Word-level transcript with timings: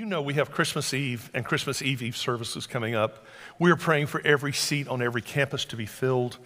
You 0.00 0.06
know, 0.06 0.22
we 0.22 0.32
have 0.32 0.50
Christmas 0.50 0.94
Eve 0.94 1.30
and 1.34 1.44
Christmas 1.44 1.82
Eve 1.82 2.00
Eve 2.00 2.16
services 2.16 2.66
coming 2.66 2.94
up. 2.94 3.26
We 3.58 3.70
are 3.70 3.76
praying 3.76 4.06
for 4.06 4.22
every 4.24 4.54
seat 4.54 4.88
on 4.88 5.02
every 5.02 5.20
campus 5.20 5.66
to 5.66 5.76
be 5.76 5.84
filled. 5.84 6.38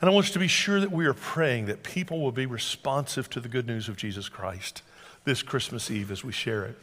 And 0.00 0.10
I 0.10 0.12
want 0.12 0.26
you 0.26 0.32
to 0.32 0.40
be 0.40 0.48
sure 0.48 0.80
that 0.80 0.90
we 0.90 1.06
are 1.06 1.14
praying 1.14 1.66
that 1.66 1.84
people 1.84 2.20
will 2.20 2.32
be 2.32 2.44
responsive 2.44 3.30
to 3.30 3.40
the 3.40 3.48
good 3.48 3.68
news 3.68 3.88
of 3.88 3.96
Jesus 3.96 4.28
Christ 4.28 4.82
this 5.22 5.44
Christmas 5.44 5.92
Eve 5.92 6.10
as 6.10 6.24
we 6.24 6.32
share 6.32 6.64
it. 6.64 6.76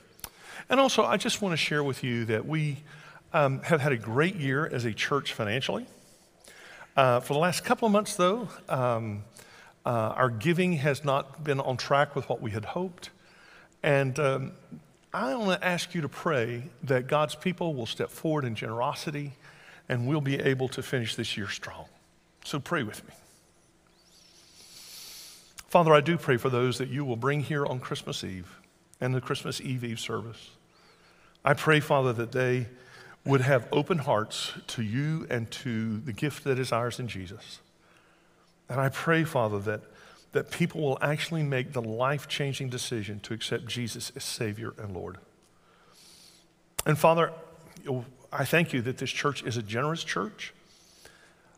And 0.70 0.80
also, 0.80 1.04
I 1.04 1.18
just 1.18 1.42
want 1.42 1.52
to 1.52 1.58
share 1.58 1.84
with 1.84 2.02
you 2.02 2.24
that 2.26 2.46
we 2.46 2.78
um, 3.34 3.60
have 3.64 3.82
had 3.82 3.92
a 3.92 3.98
great 3.98 4.38
year 4.38 4.66
as 4.66 4.86
a 4.86 4.94
church 4.94 5.34
financially. 5.34 5.86
Uh, 6.96 7.20
for 7.20 7.34
the 7.34 7.40
last 7.40 7.66
couple 7.66 7.88
of 7.88 7.92
months, 7.92 8.16
though, 8.16 8.48
um, 8.70 9.26
uh, 9.86 9.90
our 9.90 10.30
giving 10.30 10.78
has 10.78 11.04
not 11.04 11.44
been 11.44 11.60
on 11.60 11.76
track 11.76 12.16
with 12.16 12.30
what 12.30 12.42
we 12.42 12.52
had 12.52 12.64
hoped. 12.64 13.10
And 13.86 14.18
um, 14.18 14.54
I 15.14 15.36
want 15.36 15.62
to 15.62 15.68
ask 15.68 15.94
you 15.94 16.02
to 16.02 16.10
pray 16.10 16.64
that 16.84 17.08
God's 17.08 17.36
people 17.36 17.76
will 17.76 17.86
step 17.86 18.10
forward 18.10 18.46
in 18.46 18.56
generosity 18.56 19.34
and 19.88 20.08
we'll 20.08 20.22
be 20.22 20.40
able 20.40 20.68
to 20.70 20.82
finish 20.82 21.16
this 21.16 21.38
year 21.38 21.48
strong. 21.48 21.86
So 22.46 22.60
pray 22.60 22.82
with 22.84 23.08
me. 23.08 23.14
Father, 25.70 25.94
I 25.94 26.02
do 26.02 26.18
pray 26.18 26.38
for 26.38 26.50
those 26.50 26.78
that 26.80 26.90
you 26.90 27.06
will 27.06 27.16
bring 27.16 27.42
here 27.42 27.66
on 27.66 27.80
Christmas 27.80 28.24
Eve 28.24 28.60
and 29.00 29.14
the 29.14 29.22
Christmas 29.22 29.62
Eve 29.62 29.84
Eve 29.84 30.00
service. 30.00 30.52
I 31.46 31.54
pray, 31.54 31.80
Father, 31.80 32.14
that 32.14 32.32
they 32.32 32.68
would 33.26 33.42
have 33.42 33.68
open 33.72 34.00
hearts 34.00 34.54
to 34.68 34.82
you 34.82 35.28
and 35.30 35.50
to 35.52 36.00
the 36.00 36.14
gift 36.14 36.44
that 36.44 36.58
is 36.58 36.72
ours 36.72 37.00
in 37.00 37.08
Jesus. 37.08 37.60
And 38.70 38.80
I 38.80 38.90
pray, 38.90 39.24
Father, 39.24 39.60
that, 39.60 39.82
that 40.34 40.52
people 40.52 40.82
will 40.82 40.98
actually 41.02 41.44
make 41.44 41.74
the 41.74 41.82
life 41.82 42.28
changing 42.28 42.70
decision 42.70 43.20
to 43.22 43.34
accept 43.34 43.66
Jesus 43.68 44.12
as 44.16 44.24
Savior 44.24 44.74
and 44.78 44.94
Lord. 44.94 45.18
And 46.86 46.98
Father, 46.98 47.32
I 48.32 48.46
thank 48.46 48.74
you 48.74 48.82
that 48.82 48.98
this 48.98 49.12
church 49.12 49.44
is 49.44 49.58
a 49.58 49.64
generous 49.64 50.04
church. 50.04 50.54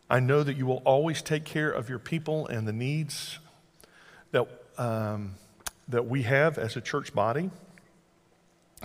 I 0.09 0.19
know 0.19 0.43
that 0.43 0.55
you 0.55 0.65
will 0.65 0.83
always 0.85 1.21
take 1.21 1.45
care 1.45 1.71
of 1.71 1.89
your 1.89 1.99
people 1.99 2.47
and 2.47 2.67
the 2.67 2.73
needs 2.73 3.39
that, 4.31 4.47
um, 4.77 5.35
that 5.87 6.05
we 6.07 6.23
have 6.23 6.57
as 6.57 6.75
a 6.75 6.81
church 6.81 7.13
body. 7.13 7.49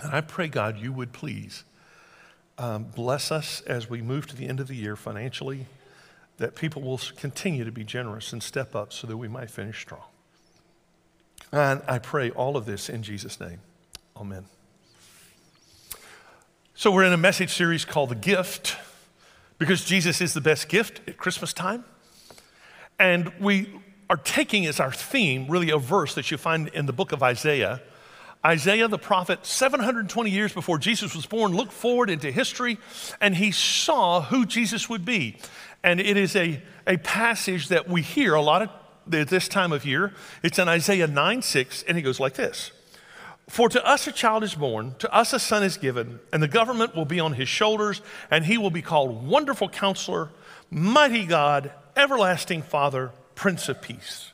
And 0.01 0.13
I 0.13 0.21
pray, 0.21 0.47
God, 0.47 0.79
you 0.79 0.91
would 0.93 1.11
please 1.11 1.63
um, 2.57 2.85
bless 2.95 3.31
us 3.31 3.61
as 3.61 3.89
we 3.89 4.01
move 4.01 4.25
to 4.27 4.35
the 4.35 4.47
end 4.47 4.59
of 4.59 4.67
the 4.67 4.75
year 4.75 4.95
financially, 4.95 5.67
that 6.37 6.55
people 6.55 6.81
will 6.81 6.99
continue 7.17 7.63
to 7.63 7.71
be 7.71 7.83
generous 7.83 8.33
and 8.33 8.41
step 8.41 8.75
up 8.75 8.91
so 8.93 9.07
that 9.07 9.17
we 9.17 9.27
might 9.27 9.49
finish 9.49 9.79
strong. 9.81 10.03
And 11.51 11.81
I 11.87 11.99
pray 11.99 12.31
all 12.31 12.57
of 12.57 12.65
this 12.65 12.89
in 12.89 13.03
Jesus' 13.03 13.39
name. 13.39 13.59
Amen. 14.15 14.45
So, 16.73 16.91
we're 16.91 17.03
in 17.03 17.13
a 17.13 17.17
message 17.17 17.53
series 17.53 17.85
called 17.85 18.09
The 18.09 18.15
Gift 18.15 18.77
because 19.57 19.83
Jesus 19.85 20.21
is 20.21 20.33
the 20.33 20.41
best 20.41 20.69
gift 20.69 21.07
at 21.07 21.17
Christmas 21.17 21.53
time. 21.53 21.83
And 22.97 23.31
we 23.39 23.69
are 24.09 24.17
taking 24.17 24.65
as 24.65 24.79
our 24.79 24.91
theme 24.91 25.47
really 25.47 25.69
a 25.69 25.77
verse 25.77 26.15
that 26.15 26.31
you 26.31 26.37
find 26.37 26.69
in 26.69 26.85
the 26.85 26.93
book 26.93 27.11
of 27.11 27.21
Isaiah 27.21 27.81
Isaiah 28.43 28.87
the 28.87 28.97
prophet, 28.97 29.45
720 29.45 30.31
years 30.31 30.51
before 30.51 30.79
Jesus 30.79 31.15
was 31.15 31.27
born, 31.27 31.51
looked 31.51 31.71
forward 31.71 32.09
into 32.09 32.31
history 32.31 32.79
and 33.19 33.35
he 33.35 33.51
saw 33.51 34.21
who 34.21 34.47
Jesus 34.47 34.89
would 34.89 35.05
be. 35.05 35.37
And 35.83 35.99
it 35.99 36.17
is 36.17 36.35
a, 36.35 36.61
a 36.85 36.97
passage 36.97 37.69
that 37.69 37.87
we 37.89 38.01
hear 38.01 38.33
a 38.33 38.41
lot 38.41 38.61
of 38.61 38.69
this 39.07 39.47
time 39.47 39.71
of 39.71 39.85
year. 39.85 40.13
It's 40.43 40.59
in 40.59 40.67
Isaiah 40.67 41.07
9 41.07 41.41
6, 41.41 41.83
and 41.83 41.97
it 41.97 42.01
goes 42.01 42.19
like 42.19 42.35
this 42.35 42.71
For 43.49 43.69
to 43.69 43.85
us 43.85 44.07
a 44.07 44.11
child 44.11 44.43
is 44.43 44.55
born, 44.55 44.95
to 44.99 45.13
us 45.13 45.33
a 45.33 45.39
son 45.39 45.63
is 45.63 45.77
given, 45.77 46.19
and 46.31 46.41
the 46.41 46.47
government 46.47 46.95
will 46.95 47.05
be 47.05 47.19
on 47.19 47.33
his 47.33 47.49
shoulders, 47.49 48.01
and 48.29 48.45
he 48.45 48.57
will 48.57 48.69
be 48.69 48.81
called 48.81 49.27
Wonderful 49.27 49.69
Counselor, 49.69 50.29
Mighty 50.69 51.25
God, 51.25 51.71
Everlasting 51.95 52.61
Father, 52.61 53.11
Prince 53.35 53.67
of 53.69 53.81
Peace. 53.81 54.31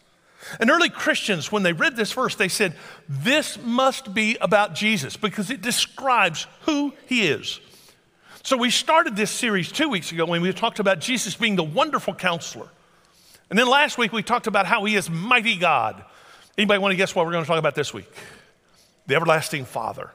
And 0.60 0.70
early 0.70 0.90
Christians, 0.90 1.52
when 1.52 1.64
they 1.64 1.74
read 1.74 1.96
this 1.96 2.14
verse, 2.14 2.36
they 2.36 2.48
said, 2.48 2.74
This 3.10 3.58
must 3.62 4.14
be 4.14 4.38
about 4.40 4.76
Jesus 4.76 5.18
because 5.18 5.50
it 5.50 5.62
describes 5.62 6.48
who 6.62 6.94
he 7.06 7.28
is. 7.28 7.60
So 8.48 8.56
we 8.56 8.70
started 8.70 9.18
this 9.18 9.30
series 9.30 9.70
two 9.70 9.90
weeks 9.90 10.14
ago 10.14 10.26
when 10.26 10.42
we 10.42 10.54
talked 10.54 10.80
about 10.80 11.02
Jesus 11.02 11.36
being 11.36 11.58
the 11.58 11.66
wonderful 11.66 12.14
counselor. 12.14 12.70
And 13.50 13.60
then 13.60 13.68
last 13.68 13.98
week 13.98 14.14
we 14.14 14.24
talked 14.24 14.48
about 14.48 14.66
how 14.66 14.86
he 14.86 14.96
is 14.96 15.10
mighty 15.10 15.58
God. 15.58 16.02
Anybody 16.58 16.80
want 16.80 16.94
to 16.94 16.96
guess 16.96 17.14
what 17.14 17.26
we're 17.26 17.34
going 17.34 17.44
to 17.44 17.48
talk 17.50 17.60
about 17.60 17.76
this 17.76 17.94
week? 17.94 18.10
The 19.06 19.16
everlasting 19.16 19.66
Father. 19.66 20.12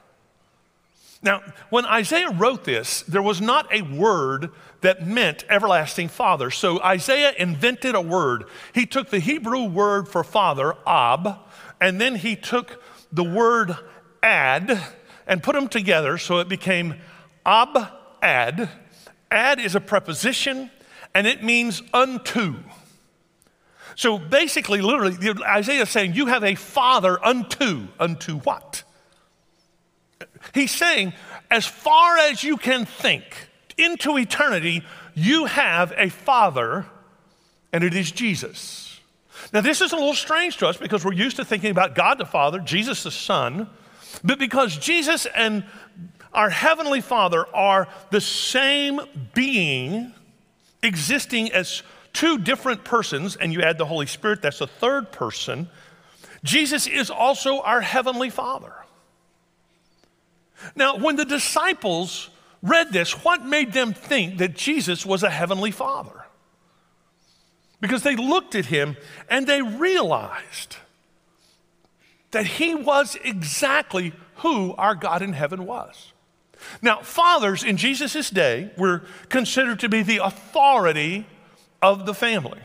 Now, 1.21 1.43
when 1.69 1.85
Isaiah 1.85 2.31
wrote 2.31 2.63
this, 2.63 3.03
there 3.03 3.21
was 3.21 3.39
not 3.39 3.71
a 3.71 3.83
word 3.83 4.49
that 4.81 5.05
meant 5.05 5.45
everlasting 5.47 6.07
father. 6.07 6.49
So 6.49 6.81
Isaiah 6.81 7.33
invented 7.37 7.93
a 7.93 8.01
word. 8.01 8.45
He 8.73 8.87
took 8.87 9.11
the 9.11 9.19
Hebrew 9.19 9.65
word 9.65 10.07
for 10.07 10.23
father, 10.23 10.73
ab, 10.87 11.37
and 11.79 12.01
then 12.01 12.15
he 12.15 12.35
took 12.35 12.81
the 13.11 13.23
word 13.23 13.77
ad 14.23 14.81
and 15.27 15.43
put 15.43 15.53
them 15.53 15.67
together 15.67 16.17
so 16.17 16.39
it 16.39 16.49
became 16.49 16.95
ab 17.45 17.99
ad. 18.23 18.69
Ad 19.29 19.59
is 19.59 19.75
a 19.75 19.81
preposition 19.81 20.71
and 21.13 21.27
it 21.27 21.43
means 21.43 21.81
unto. 21.93 22.55
So 23.95 24.17
basically, 24.17 24.81
literally, 24.81 25.17
Isaiah 25.45 25.83
is 25.83 25.89
saying, 25.89 26.13
You 26.13 26.27
have 26.27 26.43
a 26.43 26.55
father 26.55 27.23
unto. 27.23 27.87
Unto 27.99 28.39
what? 28.39 28.83
He's 30.53 30.71
saying, 30.71 31.13
as 31.51 31.65
far 31.65 32.17
as 32.17 32.43
you 32.43 32.57
can 32.57 32.85
think 32.85 33.23
into 33.77 34.17
eternity, 34.17 34.83
you 35.13 35.45
have 35.45 35.93
a 35.95 36.09
father, 36.09 36.85
and 37.71 37.83
it 37.83 37.93
is 37.93 38.11
Jesus. 38.11 38.99
Now, 39.51 39.61
this 39.61 39.81
is 39.81 39.91
a 39.93 39.95
little 39.95 40.13
strange 40.13 40.57
to 40.57 40.67
us 40.67 40.77
because 40.77 41.05
we're 41.05 41.13
used 41.13 41.35
to 41.37 41.45
thinking 41.45 41.71
about 41.71 41.95
God 41.95 42.17
the 42.17 42.25
Father, 42.25 42.59
Jesus 42.59 43.03
the 43.03 43.11
Son, 43.11 43.69
but 44.23 44.39
because 44.39 44.77
Jesus 44.77 45.27
and 45.35 45.63
our 46.33 46.49
Heavenly 46.49 47.01
Father 47.01 47.45
are 47.53 47.87
the 48.09 48.21
same 48.21 48.99
being 49.33 50.13
existing 50.81 51.51
as 51.51 51.83
two 52.11 52.37
different 52.37 52.83
persons, 52.83 53.35
and 53.35 53.53
you 53.53 53.61
add 53.61 53.77
the 53.77 53.85
Holy 53.85 54.05
Spirit, 54.05 54.41
that's 54.41 54.59
the 54.59 54.67
third 54.67 55.11
person, 55.11 55.69
Jesus 56.43 56.87
is 56.87 57.09
also 57.09 57.61
our 57.61 57.81
Heavenly 57.81 58.29
Father. 58.29 58.73
Now, 60.75 60.97
when 60.97 61.15
the 61.15 61.25
disciples 61.25 62.29
read 62.61 62.91
this, 62.91 63.23
what 63.23 63.45
made 63.45 63.73
them 63.73 63.93
think 63.93 64.37
that 64.37 64.55
Jesus 64.55 65.05
was 65.05 65.23
a 65.23 65.29
heavenly 65.29 65.71
father? 65.71 66.25
Because 67.81 68.03
they 68.03 68.15
looked 68.15 68.55
at 68.55 68.67
him 68.67 68.95
and 69.29 69.45
they 69.45 69.61
realized 69.61 70.77
that 72.31 72.45
he 72.45 72.73
was 72.73 73.17
exactly 73.23 74.13
who 74.37 74.73
our 74.75 74.95
God 74.95 75.21
in 75.21 75.33
heaven 75.33 75.65
was. 75.65 76.12
Now, 76.81 77.01
fathers 77.01 77.63
in 77.63 77.77
Jesus' 77.77 78.29
day 78.29 78.71
were 78.77 79.03
considered 79.29 79.79
to 79.79 79.89
be 79.89 80.03
the 80.03 80.23
authority 80.23 81.25
of 81.81 82.05
the 82.05 82.13
family. 82.13 82.59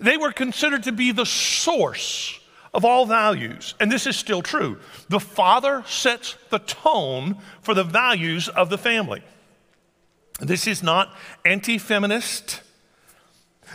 They 0.00 0.16
were 0.16 0.32
considered 0.32 0.82
to 0.84 0.92
be 0.92 1.12
the 1.12 1.26
source 1.26 2.40
of 2.72 2.84
all 2.84 3.06
values. 3.06 3.74
And 3.78 3.90
this 3.90 4.06
is 4.06 4.16
still 4.16 4.42
true. 4.42 4.78
The 5.08 5.20
father 5.20 5.84
sets 5.86 6.36
the 6.50 6.58
tone 6.58 7.36
for 7.62 7.74
the 7.74 7.84
values 7.84 8.48
of 8.48 8.68
the 8.68 8.78
family. 8.78 9.22
This 10.40 10.66
is 10.66 10.82
not 10.82 11.14
anti 11.44 11.78
feminist, 11.78 12.60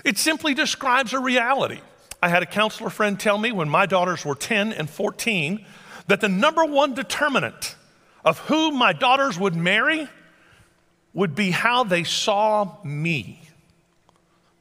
it 0.04 0.18
simply 0.18 0.54
describes 0.54 1.14
a 1.14 1.20
reality. 1.20 1.80
I 2.22 2.28
had 2.28 2.44
a 2.44 2.46
counselor 2.46 2.90
friend 2.90 3.18
tell 3.18 3.38
me 3.38 3.52
when 3.52 3.70
my 3.70 3.86
daughters 3.86 4.26
were 4.26 4.36
10 4.36 4.74
and 4.74 4.90
14 4.90 5.66
that 6.08 6.20
the 6.20 6.28
number 6.28 6.66
one 6.66 6.94
determinant 6.94 7.76
of 8.24 8.40
who 8.40 8.72
my 8.72 8.94
daughters 8.94 9.40
would 9.40 9.56
marry 9.56 10.10
would 11.14 11.36
be 11.36 11.52
how 11.52 11.84
they 11.84 12.04
saw 12.04 12.78
me. 12.84 13.42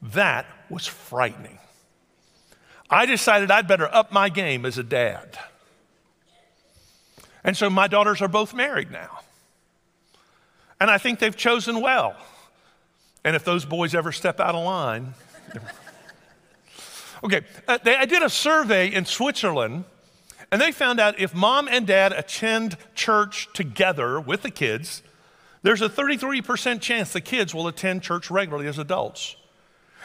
That 0.03 0.47
was 0.71 0.87
frightening. 0.87 1.59
I 2.91 3.07
decided 3.07 3.51
I'd 3.51 3.69
better 3.69 3.93
up 3.93 4.13
my 4.13 4.29
game 4.29 4.65
as 4.65 4.79
a 4.79 4.83
dad. 4.83 5.39
And 7.45 7.57
so 7.57 7.69
my 7.69 7.87
daughters 7.87 8.23
are 8.23 8.29
both 8.29 8.55
married 8.55 8.91
now. 8.91 9.21
And 10.81 10.91
I 10.91 10.99
think 10.99 11.19
they've 11.19 11.37
chosen 11.37 11.81
well. 11.81 12.17
And 13.25 13.35
if 13.37 13.45
those 13.45 13.65
boys 13.65 13.95
ever 13.95 14.13
step 14.13 14.41
out 14.41 14.55
of 14.55 14.65
line, 14.65 15.15
okay, 17.25 17.43
uh, 17.67 17.79
they, 17.83 17.97
I 17.97 18.07
did 18.07 18.23
a 18.23 18.31
survey 18.31 18.89
in 18.89 19.05
Switzerland, 19.05 19.85
and 20.51 20.61
they 20.61 20.73
found 20.73 20.99
out 20.99 21.19
if 21.19 21.35
mom 21.35 21.69
and 21.69 21.87
dad 21.87 22.13
attend 22.13 22.77
church 22.95 23.49
together 23.53 24.21
with 24.21 24.43
the 24.43 24.51
kids, 24.51 25.03
there's 25.63 25.83
a 25.83 25.89
33% 25.89 26.81
chance 26.81 27.13
the 27.13 27.21
kids 27.21 27.55
will 27.55 27.69
attend 27.69 28.03
church 28.03 28.31
regularly 28.31 28.67
as 28.67 28.79
adults 28.79 29.37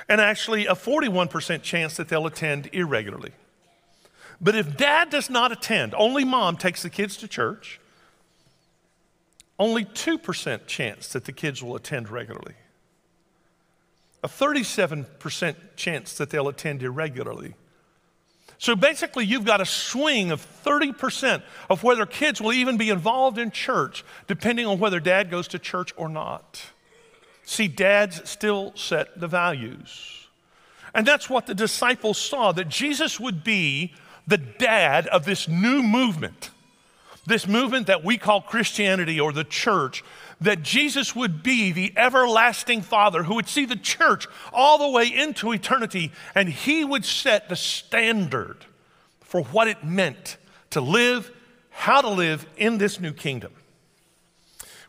and 0.09 0.19
actually 0.19 0.65
a 0.65 0.73
41% 0.73 1.61
chance 1.61 1.95
that 1.97 2.09
they'll 2.09 2.25
attend 2.25 2.69
irregularly. 2.73 3.31
But 4.41 4.55
if 4.55 4.75
dad 4.75 5.09
does 5.09 5.29
not 5.29 5.51
attend, 5.51 5.93
only 5.95 6.25
mom 6.25 6.57
takes 6.57 6.83
the 6.83 6.89
kids 6.89 7.15
to 7.17 7.27
church, 7.27 7.79
only 9.57 9.85
2% 9.85 10.67
chance 10.67 11.07
that 11.09 11.25
the 11.25 11.31
kids 11.31 11.63
will 11.63 11.75
attend 11.75 12.09
regularly. 12.09 12.55
A 14.23 14.27
37% 14.27 15.55
chance 15.75 16.17
that 16.17 16.29
they'll 16.29 16.47
attend 16.47 16.81
irregularly. 16.81 17.55
So 18.63 18.77
basically, 18.77 19.25
you've 19.25 19.43
got 19.43 19.59
a 19.59 19.65
swing 19.65 20.31
of 20.31 20.41
30% 20.63 21.43
of 21.69 21.83
whether 21.83 22.05
kids 22.05 22.39
will 22.39 22.53
even 22.53 22.77
be 22.77 22.91
involved 22.91 23.37
in 23.37 23.51
church, 23.51 24.05
depending 24.25 24.65
on 24.65 24.79
whether 24.79 25.01
dad 25.01 25.29
goes 25.29 25.49
to 25.49 25.59
church 25.59 25.91
or 25.97 26.07
not. 26.07 26.61
See, 27.43 27.67
dads 27.67 28.21
still 28.29 28.71
set 28.77 29.19
the 29.19 29.27
values. 29.27 30.29
And 30.95 31.05
that's 31.05 31.29
what 31.29 31.45
the 31.45 31.53
disciples 31.53 32.17
saw 32.17 32.53
that 32.53 32.69
Jesus 32.69 33.19
would 33.19 33.43
be 33.43 33.95
the 34.25 34.37
dad 34.37 35.07
of 35.07 35.25
this 35.25 35.49
new 35.49 35.83
movement, 35.83 36.49
this 37.25 37.47
movement 37.47 37.87
that 37.87 38.03
we 38.03 38.17
call 38.17 38.41
Christianity 38.41 39.19
or 39.19 39.31
the 39.31 39.43
church, 39.43 40.03
that 40.41 40.61
Jesus 40.61 41.15
would 41.15 41.41
be 41.41 41.71
the 41.71 41.93
everlasting 41.95 42.81
Father 42.81 43.23
who 43.23 43.35
would 43.35 43.47
see 43.47 43.65
the 43.65 43.77
church 43.77 44.27
all 44.51 44.77
the 44.77 44.89
way 44.89 45.07
into 45.07 45.51
eternity, 45.53 46.11
and 46.35 46.49
he 46.49 46.83
would 46.83 47.05
set 47.05 47.47
the 47.47 47.55
standard 47.55 48.65
for 49.21 49.41
what 49.43 49.67
it 49.67 49.83
meant 49.83 50.37
to 50.71 50.81
live, 50.81 51.31
how 51.69 52.01
to 52.01 52.09
live 52.09 52.45
in 52.57 52.77
this 52.77 52.99
new 52.99 53.13
kingdom. 53.13 53.53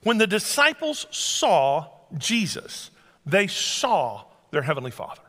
When 0.03 0.19
the 0.19 0.27
disciples 0.27 1.07
saw 1.11 1.89
Jesus, 2.19 2.91
they 3.25 3.47
saw 3.47 4.25
their 4.51 4.63
Heavenly 4.63 4.91
Father. 4.91 5.23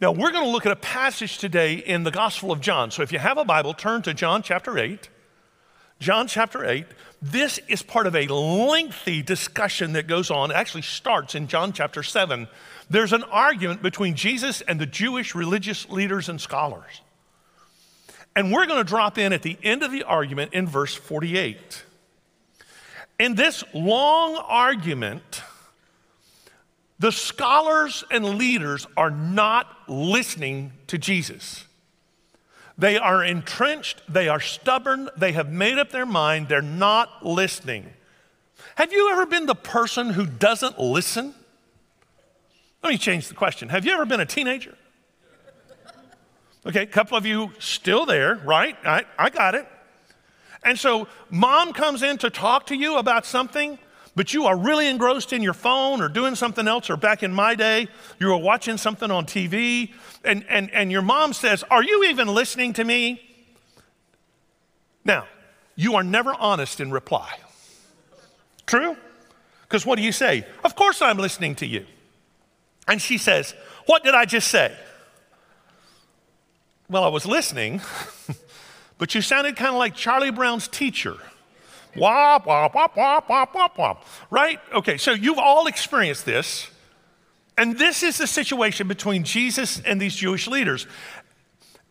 Now, 0.00 0.12
we're 0.12 0.32
going 0.32 0.44
to 0.44 0.50
look 0.50 0.66
at 0.66 0.72
a 0.72 0.76
passage 0.76 1.38
today 1.38 1.74
in 1.74 2.02
the 2.02 2.10
Gospel 2.10 2.52
of 2.52 2.60
John. 2.60 2.90
So, 2.90 3.02
if 3.02 3.12
you 3.12 3.18
have 3.18 3.38
a 3.38 3.44
Bible, 3.44 3.74
turn 3.74 4.02
to 4.02 4.12
John 4.12 4.42
chapter 4.42 4.78
8. 4.78 5.08
John 6.04 6.28
chapter 6.28 6.66
8. 6.66 6.84
This 7.22 7.58
is 7.66 7.80
part 7.80 8.06
of 8.06 8.14
a 8.14 8.26
lengthy 8.26 9.22
discussion 9.22 9.94
that 9.94 10.06
goes 10.06 10.30
on, 10.30 10.50
it 10.50 10.54
actually 10.54 10.82
starts 10.82 11.34
in 11.34 11.48
John 11.48 11.72
chapter 11.72 12.02
7. 12.02 12.46
There's 12.90 13.14
an 13.14 13.22
argument 13.22 13.80
between 13.80 14.14
Jesus 14.14 14.60
and 14.60 14.78
the 14.78 14.84
Jewish 14.84 15.34
religious 15.34 15.88
leaders 15.88 16.28
and 16.28 16.38
scholars. 16.38 17.00
And 18.36 18.52
we're 18.52 18.66
going 18.66 18.80
to 18.80 18.88
drop 18.88 19.16
in 19.16 19.32
at 19.32 19.40
the 19.40 19.56
end 19.62 19.82
of 19.82 19.92
the 19.92 20.02
argument 20.02 20.52
in 20.52 20.68
verse 20.68 20.94
48. 20.94 21.84
In 23.18 23.34
this 23.34 23.64
long 23.72 24.36
argument, 24.36 25.42
the 26.98 27.12
scholars 27.12 28.04
and 28.10 28.36
leaders 28.36 28.86
are 28.94 29.10
not 29.10 29.74
listening 29.88 30.72
to 30.88 30.98
Jesus. 30.98 31.64
They 32.76 32.98
are 32.98 33.22
entrenched, 33.22 34.02
they 34.08 34.28
are 34.28 34.40
stubborn, 34.40 35.08
they 35.16 35.32
have 35.32 35.50
made 35.50 35.78
up 35.78 35.90
their 35.90 36.06
mind, 36.06 36.48
they're 36.48 36.60
not 36.60 37.24
listening. 37.24 37.92
Have 38.74 38.92
you 38.92 39.10
ever 39.10 39.26
been 39.26 39.46
the 39.46 39.54
person 39.54 40.10
who 40.10 40.26
doesn't 40.26 40.80
listen? 40.80 41.34
Let 42.82 42.90
me 42.90 42.98
change 42.98 43.28
the 43.28 43.34
question. 43.34 43.68
Have 43.68 43.84
you 43.84 43.92
ever 43.92 44.04
been 44.04 44.20
a 44.20 44.26
teenager? 44.26 44.76
Okay, 46.66 46.82
a 46.82 46.86
couple 46.86 47.16
of 47.16 47.26
you 47.26 47.52
still 47.58 48.06
there, 48.06 48.36
right? 48.44 48.76
I, 48.84 49.04
I 49.18 49.30
got 49.30 49.54
it. 49.54 49.68
And 50.64 50.78
so 50.78 51.08
mom 51.30 51.72
comes 51.72 52.02
in 52.02 52.18
to 52.18 52.30
talk 52.30 52.66
to 52.66 52.74
you 52.74 52.96
about 52.96 53.26
something, 53.26 53.78
but 54.16 54.32
you 54.32 54.46
are 54.46 54.56
really 54.56 54.86
engrossed 54.86 55.32
in 55.32 55.42
your 55.42 55.54
phone 55.54 56.00
or 56.00 56.08
doing 56.08 56.34
something 56.34 56.68
else, 56.68 56.88
or 56.88 56.96
back 56.96 57.22
in 57.22 57.32
my 57.32 57.54
day, 57.54 57.88
you 58.20 58.28
were 58.28 58.36
watching 58.36 58.76
something 58.76 59.10
on 59.10 59.26
TV, 59.26 59.92
and, 60.24 60.44
and, 60.48 60.70
and 60.70 60.92
your 60.92 61.02
mom 61.02 61.32
says, 61.32 61.64
Are 61.70 61.82
you 61.82 62.04
even 62.04 62.28
listening 62.28 62.72
to 62.74 62.84
me? 62.84 63.20
Now, 65.04 65.26
you 65.76 65.96
are 65.96 66.04
never 66.04 66.32
honest 66.34 66.80
in 66.80 66.90
reply. 66.90 67.38
True? 68.66 68.96
Because 69.62 69.84
what 69.84 69.96
do 69.96 70.02
you 70.02 70.12
say? 70.12 70.46
Of 70.62 70.76
course 70.76 71.02
I'm 71.02 71.18
listening 71.18 71.56
to 71.56 71.66
you. 71.66 71.84
And 72.86 73.02
she 73.02 73.18
says, 73.18 73.54
What 73.86 74.04
did 74.04 74.14
I 74.14 74.24
just 74.24 74.48
say? 74.48 74.74
Well, 76.88 77.02
I 77.02 77.08
was 77.08 77.26
listening. 77.26 77.80
but 78.98 79.14
you 79.14 79.22
sounded 79.22 79.56
kind 79.56 79.70
of 79.70 79.78
like 79.78 79.94
Charlie 79.94 80.30
Brown's 80.30 80.68
teacher. 80.68 81.16
Wop, 81.96 82.46
wop, 82.46 82.74
wop, 82.74 82.96
wop, 82.96 83.28
wop, 83.28 83.54
wop, 83.54 83.78
wop. 83.78 84.04
Right? 84.30 84.60
Okay, 84.72 84.96
so 84.96 85.12
you've 85.12 85.38
all 85.38 85.66
experienced 85.66 86.24
this. 86.24 86.68
And 87.56 87.78
this 87.78 88.02
is 88.02 88.18
the 88.18 88.26
situation 88.26 88.88
between 88.88 89.24
Jesus 89.24 89.80
and 89.80 90.00
these 90.00 90.16
Jewish 90.16 90.48
leaders. 90.48 90.86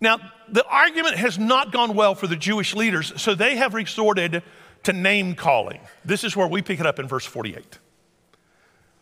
Now, 0.01 0.17
the 0.49 0.65
argument 0.67 1.15
has 1.15 1.39
not 1.39 1.71
gone 1.71 1.95
well 1.95 2.15
for 2.15 2.27
the 2.27 2.35
Jewish 2.35 2.75
leaders, 2.75 3.13
so 3.21 3.33
they 3.33 3.55
have 3.55 3.73
resorted 3.73 4.43
to 4.83 4.93
name 4.93 5.35
calling. 5.35 5.79
This 6.03 6.25
is 6.25 6.35
where 6.35 6.47
we 6.47 6.61
pick 6.61 6.81
it 6.81 6.85
up 6.85 6.99
in 6.99 7.07
verse 7.07 7.25
48. 7.25 7.79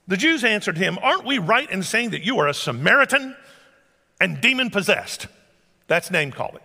The 0.07 0.17
Jews 0.17 0.43
answered 0.43 0.77
him, 0.77 0.99
Aren't 1.01 1.25
we 1.25 1.39
right 1.39 1.69
in 1.69 1.81
saying 1.83 2.11
that 2.11 2.23
you 2.23 2.39
are 2.39 2.47
a 2.47 2.53
Samaritan 2.53 3.35
and 4.19 4.39
demon 4.41 4.69
possessed? 4.69 5.27
That's 5.87 6.11
name 6.11 6.31
calling. 6.31 6.61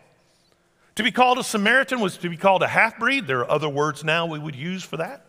To 0.96 1.02
be 1.02 1.10
called 1.10 1.38
a 1.38 1.44
Samaritan 1.44 2.00
was 2.00 2.16
to 2.18 2.28
be 2.28 2.36
called 2.36 2.62
a 2.62 2.68
half 2.68 2.98
breed. 2.98 3.26
There 3.26 3.40
are 3.40 3.50
other 3.50 3.68
words 3.68 4.02
now 4.02 4.26
we 4.26 4.38
would 4.38 4.56
use 4.56 4.82
for 4.82 4.96
that. 4.96 5.22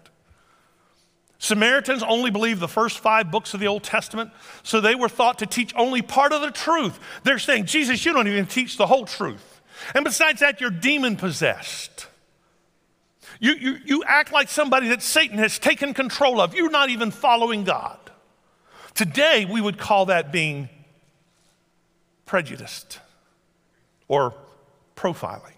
Samaritans 1.39 2.01
only 2.01 2.31
believed 2.31 2.59
the 2.59 2.67
first 2.67 2.99
five 2.99 3.29
books 3.29 3.53
of 3.53 3.59
the 3.59 3.67
Old 3.67 3.83
Testament, 3.83 4.31
so 4.63 4.81
they 4.81 4.95
were 4.95 5.09
thought 5.09 5.39
to 5.39 5.45
teach 5.45 5.71
only 5.75 6.01
part 6.01 6.33
of 6.33 6.41
the 6.41 6.49
truth. 6.49 6.99
They're 7.23 7.37
saying, 7.37 7.65
Jesus, 7.65 8.03
you 8.05 8.13
don't 8.13 8.27
even 8.27 8.47
teach 8.47 8.77
the 8.77 8.87
whole 8.87 9.05
truth. 9.05 9.61
And 9.93 10.03
besides 10.03 10.39
that, 10.39 10.59
you're 10.59 10.71
demon 10.71 11.15
possessed. 11.15 12.07
You, 13.39 13.53
you, 13.53 13.77
you 13.85 14.03
act 14.07 14.31
like 14.31 14.49
somebody 14.49 14.87
that 14.87 15.03
Satan 15.03 15.37
has 15.37 15.59
taken 15.59 15.93
control 15.93 16.41
of. 16.41 16.55
You're 16.55 16.71
not 16.71 16.89
even 16.89 17.11
following 17.11 17.63
God. 17.63 17.99
Today, 18.95 19.45
we 19.45 19.61
would 19.61 19.77
call 19.77 20.07
that 20.07 20.31
being 20.31 20.69
prejudiced 22.25 22.99
or 24.07 24.33
profiling. 24.95 25.56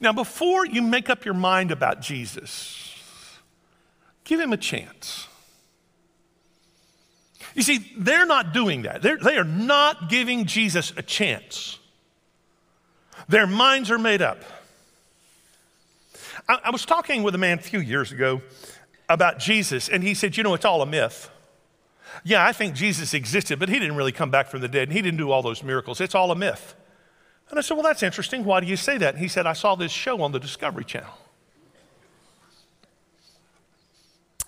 Now, 0.00 0.12
before 0.12 0.64
you 0.64 0.82
make 0.82 1.10
up 1.10 1.24
your 1.24 1.34
mind 1.34 1.70
about 1.70 2.00
Jesus, 2.00 2.94
give 4.24 4.38
him 4.38 4.52
a 4.52 4.56
chance. 4.56 5.26
You 7.54 7.62
see, 7.62 7.92
they're 7.96 8.26
not 8.26 8.52
doing 8.52 8.82
that. 8.82 9.02
They're, 9.02 9.16
they 9.16 9.36
are 9.36 9.44
not 9.44 10.08
giving 10.08 10.44
Jesus 10.44 10.92
a 10.96 11.02
chance. 11.02 11.78
Their 13.28 13.46
minds 13.46 13.90
are 13.90 13.98
made 13.98 14.22
up. 14.22 14.42
I, 16.48 16.60
I 16.64 16.70
was 16.70 16.86
talking 16.86 17.22
with 17.22 17.34
a 17.34 17.38
man 17.38 17.58
a 17.58 17.62
few 17.62 17.80
years 17.80 18.12
ago 18.12 18.42
about 19.08 19.38
Jesus, 19.38 19.88
and 19.88 20.04
he 20.04 20.14
said, 20.14 20.36
You 20.36 20.44
know, 20.44 20.54
it's 20.54 20.64
all 20.64 20.82
a 20.82 20.86
myth. 20.86 21.30
Yeah, 22.24 22.44
I 22.44 22.52
think 22.52 22.74
Jesus 22.74 23.14
existed, 23.14 23.58
but 23.58 23.68
he 23.68 23.78
didn't 23.78 23.96
really 23.96 24.12
come 24.12 24.30
back 24.30 24.48
from 24.48 24.60
the 24.60 24.68
dead, 24.68 24.88
and 24.88 24.92
he 24.92 25.02
didn't 25.02 25.18
do 25.18 25.30
all 25.30 25.42
those 25.42 25.62
miracles. 25.62 26.00
It's 26.00 26.14
all 26.14 26.30
a 26.30 26.36
myth. 26.36 26.74
And 27.50 27.58
I 27.58 27.62
said, 27.62 27.74
Well, 27.74 27.84
that's 27.84 28.02
interesting. 28.02 28.44
Why 28.44 28.60
do 28.60 28.66
you 28.66 28.76
say 28.76 28.98
that? 28.98 29.14
And 29.14 29.22
he 29.22 29.28
said, 29.28 29.46
I 29.46 29.52
saw 29.52 29.74
this 29.74 29.92
show 29.92 30.22
on 30.22 30.32
the 30.32 30.40
Discovery 30.40 30.84
Channel. 30.84 31.12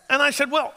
And 0.09 0.21
I 0.21 0.30
said, 0.30 0.50
Well, 0.50 0.75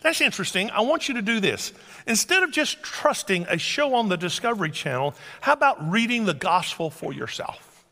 that's 0.00 0.20
interesting. 0.20 0.70
I 0.70 0.80
want 0.80 1.08
you 1.08 1.14
to 1.14 1.22
do 1.22 1.38
this. 1.38 1.72
Instead 2.06 2.42
of 2.42 2.50
just 2.50 2.82
trusting 2.82 3.46
a 3.48 3.58
show 3.58 3.94
on 3.94 4.08
the 4.08 4.16
Discovery 4.16 4.70
Channel, 4.70 5.14
how 5.40 5.52
about 5.52 5.90
reading 5.90 6.24
the 6.24 6.34
gospel 6.34 6.90
for 6.90 7.12
yourself? 7.12 7.84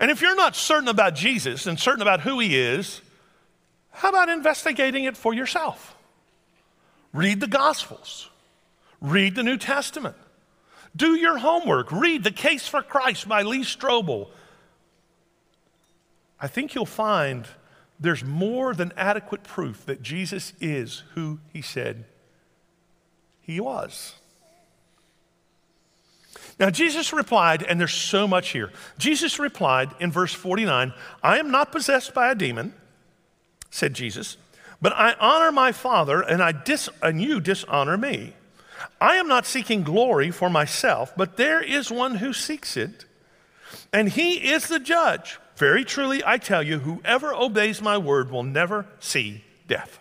And 0.00 0.10
if 0.10 0.22
you're 0.22 0.36
not 0.36 0.56
certain 0.56 0.88
about 0.88 1.14
Jesus 1.14 1.66
and 1.66 1.78
certain 1.78 2.02
about 2.02 2.20
who 2.20 2.38
he 2.38 2.56
is, 2.56 3.00
how 3.90 4.08
about 4.08 4.28
investigating 4.28 5.04
it 5.04 5.16
for 5.16 5.34
yourself? 5.34 5.94
Read 7.12 7.40
the 7.40 7.46
gospels, 7.46 8.30
read 9.00 9.34
the 9.34 9.42
New 9.42 9.58
Testament. 9.58 10.16
Do 10.94 11.14
your 11.14 11.38
homework. 11.38 11.90
Read 11.90 12.24
The 12.24 12.30
Case 12.30 12.68
for 12.68 12.82
Christ 12.82 13.28
by 13.28 13.42
Lee 13.42 13.62
Strobel. 13.62 14.28
I 16.40 16.48
think 16.48 16.74
you'll 16.74 16.86
find 16.86 17.46
there's 17.98 18.24
more 18.24 18.74
than 18.74 18.92
adequate 18.96 19.44
proof 19.44 19.86
that 19.86 20.02
Jesus 20.02 20.52
is 20.60 21.04
who 21.14 21.38
he 21.52 21.62
said 21.62 22.04
he 23.40 23.60
was. 23.60 24.16
Now, 26.58 26.70
Jesus 26.70 27.12
replied, 27.12 27.62
and 27.62 27.80
there's 27.80 27.94
so 27.94 28.28
much 28.28 28.50
here. 28.50 28.72
Jesus 28.98 29.38
replied 29.38 29.90
in 30.00 30.12
verse 30.12 30.34
49 30.34 30.92
I 31.22 31.38
am 31.38 31.50
not 31.50 31.72
possessed 31.72 32.12
by 32.12 32.30
a 32.30 32.34
demon, 32.34 32.74
said 33.70 33.94
Jesus, 33.94 34.36
but 34.80 34.92
I 34.92 35.14
honor 35.20 35.52
my 35.52 35.72
Father, 35.72 36.20
and, 36.20 36.42
I 36.42 36.52
dis- 36.52 36.90
and 37.02 37.22
you 37.22 37.40
dishonor 37.40 37.96
me. 37.96 38.34
I 39.00 39.16
am 39.16 39.28
not 39.28 39.46
seeking 39.46 39.82
glory 39.82 40.30
for 40.30 40.50
myself, 40.50 41.12
but 41.16 41.36
there 41.36 41.62
is 41.62 41.90
one 41.90 42.16
who 42.16 42.32
seeks 42.32 42.76
it, 42.76 43.04
and 43.92 44.08
he 44.08 44.50
is 44.50 44.68
the 44.68 44.80
judge. 44.80 45.38
Very 45.56 45.84
truly, 45.84 46.22
I 46.24 46.38
tell 46.38 46.62
you, 46.62 46.78
whoever 46.78 47.34
obeys 47.34 47.82
my 47.82 47.98
word 47.98 48.30
will 48.30 48.42
never 48.42 48.86
see 49.00 49.44
death. 49.68 49.98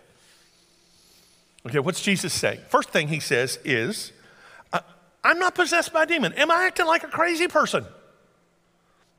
Okay, 1.65 1.79
what's 1.79 2.01
Jesus 2.01 2.33
saying? 2.33 2.59
First 2.69 2.89
thing 2.89 3.07
he 3.07 3.19
says 3.19 3.59
is, 3.63 4.11
I'm 5.23 5.37
not 5.37 5.53
possessed 5.53 5.93
by 5.93 6.03
a 6.03 6.05
demon. 6.07 6.33
Am 6.33 6.49
I 6.49 6.65
acting 6.65 6.87
like 6.87 7.03
a 7.03 7.07
crazy 7.07 7.47
person? 7.47 7.85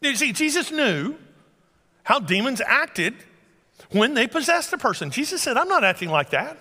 You 0.01 0.17
see, 0.17 0.33
Jesus 0.33 0.73
knew 0.73 1.17
how 2.03 2.19
demons 2.19 2.61
acted 2.61 3.15
when 3.91 4.15
they 4.15 4.27
possessed 4.27 4.73
a 4.73 4.79
person. 4.79 5.11
Jesus 5.11 5.41
said, 5.41 5.57
I'm 5.57 5.69
not 5.69 5.85
acting 5.85 6.09
like 6.09 6.31
that. 6.31 6.57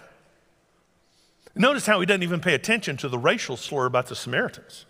Notice 1.55 1.85
how 1.85 1.99
he 1.99 2.05
doesn't 2.05 2.23
even 2.23 2.39
pay 2.39 2.53
attention 2.53 2.97
to 2.97 3.09
the 3.09 3.17
racial 3.17 3.57
slur 3.57 3.85
about 3.85 4.07
the 4.07 4.15
Samaritans. 4.15 4.85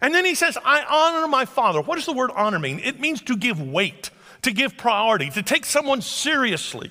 And 0.00 0.14
then 0.14 0.24
he 0.24 0.34
says, 0.34 0.56
I 0.64 0.82
honor 0.82 1.28
my 1.28 1.44
father. 1.44 1.80
What 1.80 1.96
does 1.96 2.06
the 2.06 2.12
word 2.12 2.30
honor 2.34 2.58
mean? 2.58 2.80
It 2.82 3.00
means 3.00 3.20
to 3.22 3.36
give 3.36 3.60
weight, 3.60 4.10
to 4.42 4.50
give 4.50 4.76
priority, 4.76 5.28
to 5.30 5.42
take 5.42 5.66
someone 5.66 6.00
seriously. 6.00 6.90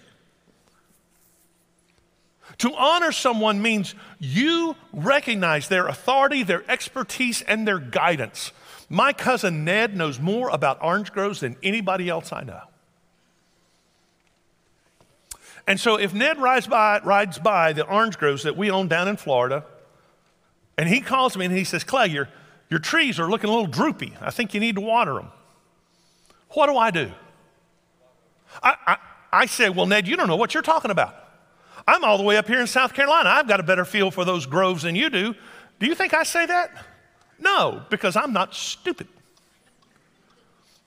To 2.60 2.76
honor 2.76 3.12
someone 3.12 3.62
means 3.62 3.96
you 4.20 4.76
recognize 4.92 5.70
their 5.70 5.88
authority, 5.88 6.44
their 6.44 6.70
expertise, 6.70 7.42
and 7.42 7.68
their 7.68 7.80
guidance. 7.80 8.52
My 8.90 9.14
cousin 9.14 9.64
Ned 9.64 9.96
knows 9.96 10.20
more 10.20 10.50
about 10.50 10.78
orange 10.82 11.12
groves 11.12 11.40
than 11.40 11.56
anybody 11.64 12.10
else 12.10 12.34
I 12.34 12.44
know. 12.44 12.62
And 15.70 15.80
so 15.80 15.98
if 15.98 16.16
Ned 16.16 16.40
rides 16.40 16.66
by, 16.66 17.00
rides 17.04 17.38
by 17.38 17.74
the 17.74 17.86
orange 17.86 18.18
groves 18.18 18.42
that 18.42 18.58
we 18.58 18.72
own 18.72 18.88
down 18.88 19.08
in 19.08 19.18
Florida, 19.18 19.64
and 20.80 20.90
he 20.90 21.00
calls 21.00 21.38
me 21.38 21.46
and 21.46 21.56
he 21.56 21.64
says, 21.64 21.84
Clay, 21.84 22.08
your, 22.08 22.28
your 22.72 22.80
trees 22.80 23.20
are 23.20 23.30
looking 23.30 23.52
a 23.52 23.54
little 23.54 23.68
droopy. 23.68 24.16
I 24.20 24.32
think 24.32 24.56
you 24.56 24.60
need 24.60 24.76
to 24.76 24.82
water 24.82 25.14
them. 25.14 25.28
What 26.50 26.68
do 26.68 26.76
I 26.76 26.90
do? 26.90 27.12
I, 28.64 28.76
I, 28.88 28.98
I 29.32 29.46
say, 29.46 29.70
Well, 29.70 29.86
Ned, 29.86 30.08
you 30.08 30.18
don't 30.18 30.28
know 30.28 30.38
what 30.38 30.56
you're 30.56 30.64
talking 30.64 30.90
about. 30.90 31.14
I'm 31.88 32.04
all 32.04 32.18
the 32.18 32.24
way 32.24 32.38
up 32.38 32.48
here 32.48 32.60
in 32.60 32.66
South 32.66 32.96
Carolina. 32.96 33.30
I've 33.30 33.48
got 33.48 33.60
a 33.60 33.64
better 33.64 33.86
feel 33.86 34.10
for 34.10 34.26
those 34.26 34.48
groves 34.48 34.82
than 34.82 34.96
you 34.96 35.12
do. 35.12 35.36
Do 35.80 35.86
you 35.86 35.94
think 35.94 36.16
I 36.16 36.24
say 36.24 36.48
that? 36.48 36.72
No, 37.38 37.84
because 37.92 38.16
I'm 38.16 38.34
not 38.34 38.56
stupid. 38.56 39.08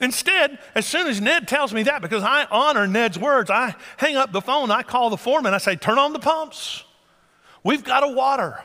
Instead, 0.02 0.58
as 0.74 0.84
soon 0.84 1.06
as 1.06 1.20
Ned 1.20 1.46
tells 1.46 1.72
me 1.72 1.84
that, 1.84 2.02
because 2.02 2.24
I 2.24 2.44
honor 2.50 2.88
Ned's 2.88 3.16
words, 3.16 3.50
I 3.50 3.76
hang 3.96 4.16
up 4.16 4.32
the 4.32 4.40
phone, 4.40 4.72
I 4.72 4.82
call 4.82 5.10
the 5.10 5.16
foreman, 5.16 5.54
I 5.54 5.58
say, 5.58 5.76
turn 5.76 5.96
on 5.96 6.12
the 6.12 6.18
pumps. 6.18 6.82
We've 7.62 7.84
got 7.84 8.00
to 8.00 8.08
water. 8.08 8.60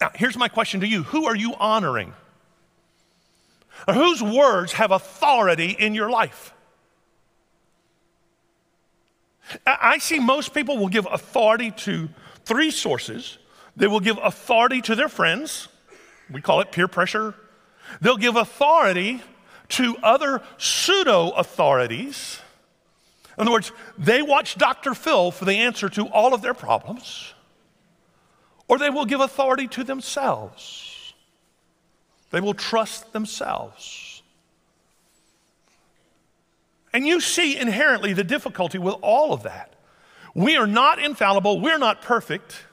Now, 0.00 0.12
here's 0.14 0.36
my 0.36 0.46
question 0.46 0.80
to 0.80 0.86
you 0.86 1.02
Who 1.02 1.26
are 1.26 1.34
you 1.34 1.52
honoring? 1.56 2.14
Or 3.88 3.94
whose 3.94 4.22
words 4.22 4.72
have 4.74 4.92
authority 4.92 5.70
in 5.70 5.94
your 5.94 6.10
life? 6.10 6.52
I 9.66 9.98
see 9.98 10.20
most 10.20 10.54
people 10.54 10.78
will 10.78 10.88
give 10.88 11.06
authority 11.10 11.72
to 11.72 12.08
three 12.44 12.70
sources. 12.70 13.38
They 13.76 13.88
will 13.88 14.00
give 14.00 14.18
authority 14.22 14.80
to 14.82 14.94
their 14.94 15.08
friends. 15.08 15.68
We 16.30 16.40
call 16.40 16.60
it 16.60 16.70
peer 16.70 16.86
pressure. 16.86 17.34
They'll 18.00 18.16
give 18.16 18.36
authority 18.36 19.22
to 19.70 19.96
other 20.02 20.42
pseudo 20.56 21.30
authorities. 21.30 22.40
In 23.36 23.42
other 23.42 23.52
words, 23.52 23.72
they 23.96 24.22
watch 24.22 24.56
Dr. 24.56 24.94
Phil 24.94 25.30
for 25.30 25.44
the 25.44 25.54
answer 25.54 25.88
to 25.90 26.06
all 26.06 26.34
of 26.34 26.42
their 26.42 26.54
problems, 26.54 27.34
or 28.66 28.78
they 28.78 28.90
will 28.90 29.04
give 29.04 29.20
authority 29.20 29.68
to 29.68 29.84
themselves. 29.84 31.14
They 32.30 32.40
will 32.40 32.54
trust 32.54 33.12
themselves. 33.12 34.22
And 36.92 37.06
you 37.06 37.20
see 37.20 37.56
inherently 37.56 38.12
the 38.12 38.24
difficulty 38.24 38.78
with 38.78 38.96
all 39.02 39.32
of 39.32 39.42
that. 39.44 39.74
We 40.34 40.56
are 40.56 40.66
not 40.66 40.98
infallible, 40.98 41.60
we're 41.60 41.78
not 41.78 42.02
perfect. 42.02 42.64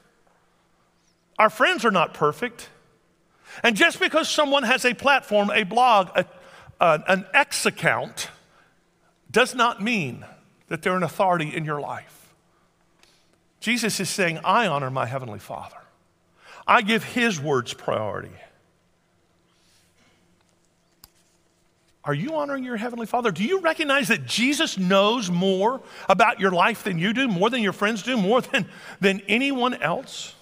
Our 1.38 1.50
friends 1.50 1.84
are 1.84 1.92
not 1.92 2.14
perfect. 2.14 2.70
And 3.64 3.75
just 3.75 4.00
because 4.00 4.30
someone 4.30 4.64
has 4.64 4.86
a 4.86 4.94
platform, 4.94 5.50
a 5.52 5.64
blog, 5.64 6.10
a, 6.16 6.25
uh, 6.79 7.00
an 7.08 7.25
X 7.34 7.65
account, 7.65 8.29
does 9.32 9.55
not 9.55 9.82
mean 9.82 10.25
that 10.67 10.82
they're 10.82 10.96
an 10.96 11.03
authority 11.03 11.55
in 11.55 11.65
your 11.65 11.79
life. 11.79 12.34
Jesus 13.60 14.00
is 14.00 14.10
saying, 14.10 14.39
I 14.44 14.67
honor 14.67 14.89
my 14.89 15.05
Heavenly 15.05 15.39
Father, 15.39 15.77
I 16.67 16.82
give 16.82 17.03
His 17.03 17.39
words 17.39 17.74
priority. 17.74 18.32
Are 22.03 22.13
you 22.13 22.36
honoring 22.36 22.63
your 22.63 22.77
Heavenly 22.77 23.08
Father? 23.08 23.32
Do 23.32 23.44
you 23.44 23.62
recognize 23.62 24.10
that 24.10 24.27
Jesus 24.27 24.77
knows 24.77 25.32
more 25.32 25.82
about 26.08 26.39
your 26.39 26.51
life 26.51 26.84
than 26.84 27.00
you 27.00 27.13
do, 27.13 27.27
more 27.27 27.50
than 27.50 27.63
your 27.63 27.74
friends 27.74 28.03
do, 28.03 28.15
more 28.15 28.41
than, 28.41 28.67
than 29.01 29.22
anyone 29.27 29.74
else? 29.74 30.36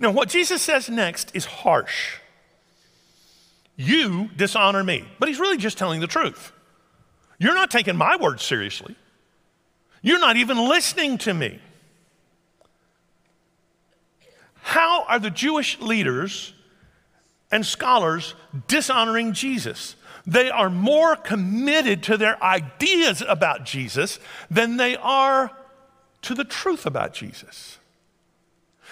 Now, 0.00 0.10
what 0.10 0.30
Jesus 0.30 0.62
says 0.62 0.88
next 0.88 1.30
is 1.36 1.44
harsh. 1.44 2.16
You 3.76 4.30
dishonor 4.36 4.84
me. 4.84 5.04
But 5.18 5.28
he's 5.28 5.40
really 5.40 5.56
just 5.56 5.78
telling 5.78 6.00
the 6.00 6.06
truth. 6.06 6.52
You're 7.38 7.54
not 7.54 7.70
taking 7.70 7.96
my 7.96 8.16
words 8.16 8.42
seriously. 8.42 8.94
You're 10.02 10.20
not 10.20 10.36
even 10.36 10.68
listening 10.68 11.18
to 11.18 11.34
me. 11.34 11.60
How 14.62 15.04
are 15.04 15.18
the 15.18 15.30
Jewish 15.30 15.80
leaders 15.80 16.54
and 17.50 17.66
scholars 17.66 18.34
dishonoring 18.68 19.32
Jesus? 19.32 19.96
They 20.26 20.50
are 20.50 20.70
more 20.70 21.16
committed 21.16 22.02
to 22.04 22.16
their 22.16 22.40
ideas 22.42 23.22
about 23.26 23.64
Jesus 23.64 24.20
than 24.50 24.76
they 24.76 24.96
are 24.96 25.50
to 26.22 26.34
the 26.34 26.44
truth 26.44 26.86
about 26.86 27.12
Jesus. 27.12 27.78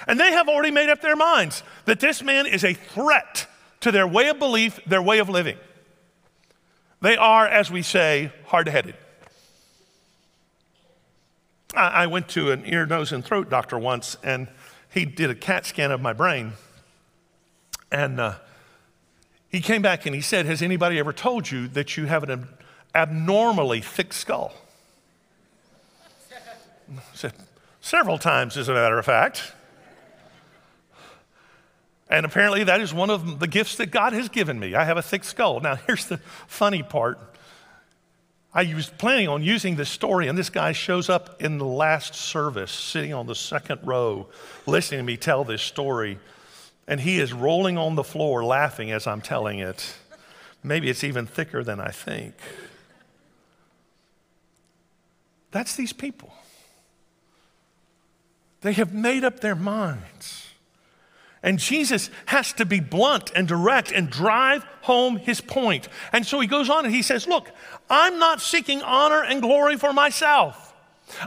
And 0.08 0.18
they 0.18 0.32
have 0.32 0.48
already 0.48 0.70
made 0.70 0.90
up 0.90 1.00
their 1.02 1.16
minds 1.16 1.62
that 1.84 2.00
this 2.00 2.22
man 2.22 2.46
is 2.46 2.64
a 2.64 2.74
threat 2.74 3.46
to 3.80 3.90
their 3.90 4.06
way 4.06 4.28
of 4.28 4.38
belief, 4.38 4.78
their 4.86 5.02
way 5.02 5.18
of 5.18 5.28
living. 5.28 5.56
They 7.00 7.16
are, 7.16 7.46
as 7.46 7.70
we 7.70 7.82
say, 7.82 8.32
hard 8.46 8.68
headed. 8.68 8.94
I, 11.74 12.06
went 12.08 12.28
to 12.30 12.50
an 12.50 12.64
ear, 12.66 12.84
nose, 12.84 13.12
and 13.12 13.24
throat 13.24 13.48
doctor 13.48 13.78
once, 13.78 14.16
and 14.24 14.48
he 14.90 15.04
did 15.04 15.30
a 15.30 15.34
CAT 15.34 15.66
scan 15.66 15.92
of 15.92 16.00
my 16.00 16.12
brain. 16.12 16.54
And 17.92 18.20
uh, 18.20 18.34
he 19.48 19.60
came 19.60 19.80
back 19.80 20.04
and 20.04 20.14
he 20.14 20.20
said, 20.20 20.46
Has 20.46 20.62
anybody 20.62 20.98
ever 20.98 21.12
told 21.12 21.50
you 21.50 21.68
that 21.68 21.96
you 21.96 22.06
have 22.06 22.24
an 22.24 22.48
abnormally 22.94 23.80
thick 23.80 24.12
skull? 24.12 24.52
I 26.90 27.00
said, 27.14 27.34
Several 27.80 28.18
times, 28.18 28.56
as 28.56 28.68
a 28.68 28.74
matter 28.74 28.98
of 28.98 29.06
fact. 29.06 29.52
And 32.10 32.26
apparently, 32.26 32.64
that 32.64 32.80
is 32.80 32.92
one 32.92 33.08
of 33.08 33.38
the 33.38 33.46
gifts 33.46 33.76
that 33.76 33.86
God 33.86 34.12
has 34.12 34.28
given 34.28 34.58
me. 34.58 34.74
I 34.74 34.84
have 34.84 34.96
a 34.96 35.02
thick 35.02 35.22
skull. 35.22 35.60
Now, 35.60 35.76
here's 35.86 36.06
the 36.06 36.18
funny 36.48 36.82
part. 36.82 37.18
I 38.52 38.74
was 38.74 38.90
planning 38.90 39.28
on 39.28 39.44
using 39.44 39.76
this 39.76 39.88
story, 39.88 40.26
and 40.26 40.36
this 40.36 40.50
guy 40.50 40.72
shows 40.72 41.08
up 41.08 41.40
in 41.40 41.58
the 41.58 41.64
last 41.64 42.16
service, 42.16 42.72
sitting 42.72 43.14
on 43.14 43.28
the 43.28 43.36
second 43.36 43.78
row, 43.84 44.26
listening 44.66 44.98
to 44.98 45.04
me 45.04 45.16
tell 45.16 45.44
this 45.44 45.62
story. 45.62 46.18
And 46.88 46.98
he 46.98 47.20
is 47.20 47.32
rolling 47.32 47.78
on 47.78 47.94
the 47.94 48.02
floor 48.02 48.44
laughing 48.44 48.90
as 48.90 49.06
I'm 49.06 49.20
telling 49.20 49.60
it. 49.60 49.94
Maybe 50.64 50.90
it's 50.90 51.04
even 51.04 51.26
thicker 51.26 51.62
than 51.62 51.78
I 51.78 51.90
think. 51.90 52.34
That's 55.52 55.76
these 55.76 55.92
people. 55.92 56.34
They 58.62 58.72
have 58.72 58.92
made 58.92 59.22
up 59.22 59.38
their 59.38 59.54
minds 59.54 60.39
and 61.42 61.58
Jesus 61.58 62.10
has 62.26 62.52
to 62.54 62.66
be 62.66 62.80
blunt 62.80 63.32
and 63.34 63.48
direct 63.48 63.92
and 63.92 64.10
drive 64.10 64.64
home 64.82 65.16
his 65.16 65.40
point. 65.40 65.88
And 66.12 66.26
so 66.26 66.38
he 66.40 66.46
goes 66.46 66.68
on 66.68 66.84
and 66.84 66.94
he 66.94 67.02
says, 67.02 67.26
Look, 67.26 67.50
I'm 67.88 68.18
not 68.18 68.40
seeking 68.40 68.82
honor 68.82 69.22
and 69.22 69.40
glory 69.40 69.76
for 69.76 69.92
myself. 69.92 70.74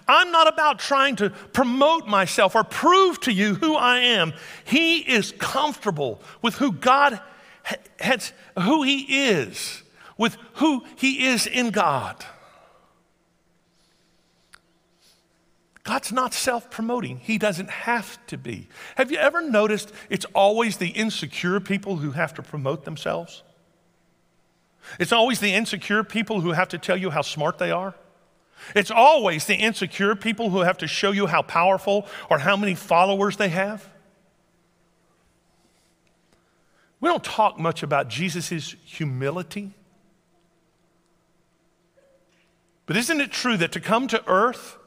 I'm 0.08 0.32
not 0.32 0.48
about 0.48 0.80
trying 0.80 1.18
to 1.18 1.30
promote 1.30 2.08
myself 2.08 2.56
or 2.56 2.64
prove 2.64 3.20
to 3.22 3.34
you 3.34 3.56
who 3.56 3.76
I 3.76 4.00
am. 4.00 4.34
He 4.64 5.00
is 5.00 5.34
comfortable 5.38 6.22
with 6.42 6.56
who 6.56 6.72
God 6.72 7.20
has, 8.00 8.32
who 8.58 8.84
he 8.84 9.28
is, 9.30 9.84
with 10.18 10.38
who 10.56 10.86
he 10.96 11.26
is 11.28 11.48
in 11.48 11.72
God. 11.72 12.24
God's 15.84 16.14
not 16.14 16.34
self 16.34 16.72
promoting. 16.72 17.18
He 17.18 17.38
doesn't 17.38 17.70
have 17.70 18.26
to 18.28 18.38
be. 18.38 18.70
Have 18.96 19.12
you 19.12 19.18
ever 19.18 19.42
noticed 19.42 19.92
it's 20.10 20.26
always 20.34 20.78
the 20.78 20.90
insecure 20.90 21.60
people 21.60 21.98
who 21.98 22.12
have 22.12 22.34
to 22.36 22.42
promote 22.42 22.86
themselves? 22.86 23.44
It's 25.00 25.12
always 25.12 25.40
the 25.40 25.54
insecure 25.54 26.04
people 26.04 26.42
who 26.42 26.52
have 26.52 26.70
to 26.70 26.78
tell 26.78 26.98
you 26.98 27.10
how 27.10 27.22
smart 27.22 27.58
they 27.58 27.72
are. 27.72 27.96
It's 28.76 28.92
always 28.92 29.46
the 29.46 29.56
insecure 29.56 30.16
people 30.16 30.50
who 30.50 30.62
have 30.62 30.78
to 30.78 30.88
show 30.88 31.12
you 31.12 31.28
how 31.28 31.42
powerful 31.42 32.08
or 32.30 32.40
how 32.40 32.56
many 32.56 32.76
followers 32.76 33.36
they 33.36 33.50
have. 33.50 33.90
We 37.02 37.10
don't 37.10 37.24
talk 37.24 37.60
much 37.60 37.84
about 37.84 38.08
Jesus' 38.08 38.76
humility. 38.86 39.74
But 42.86 42.96
isn't 42.96 43.20
it 43.20 43.32
true 43.32 43.58
that 43.58 43.74
to 43.74 43.82
come 43.82 44.08
to 44.08 44.24
earth, 44.28 44.78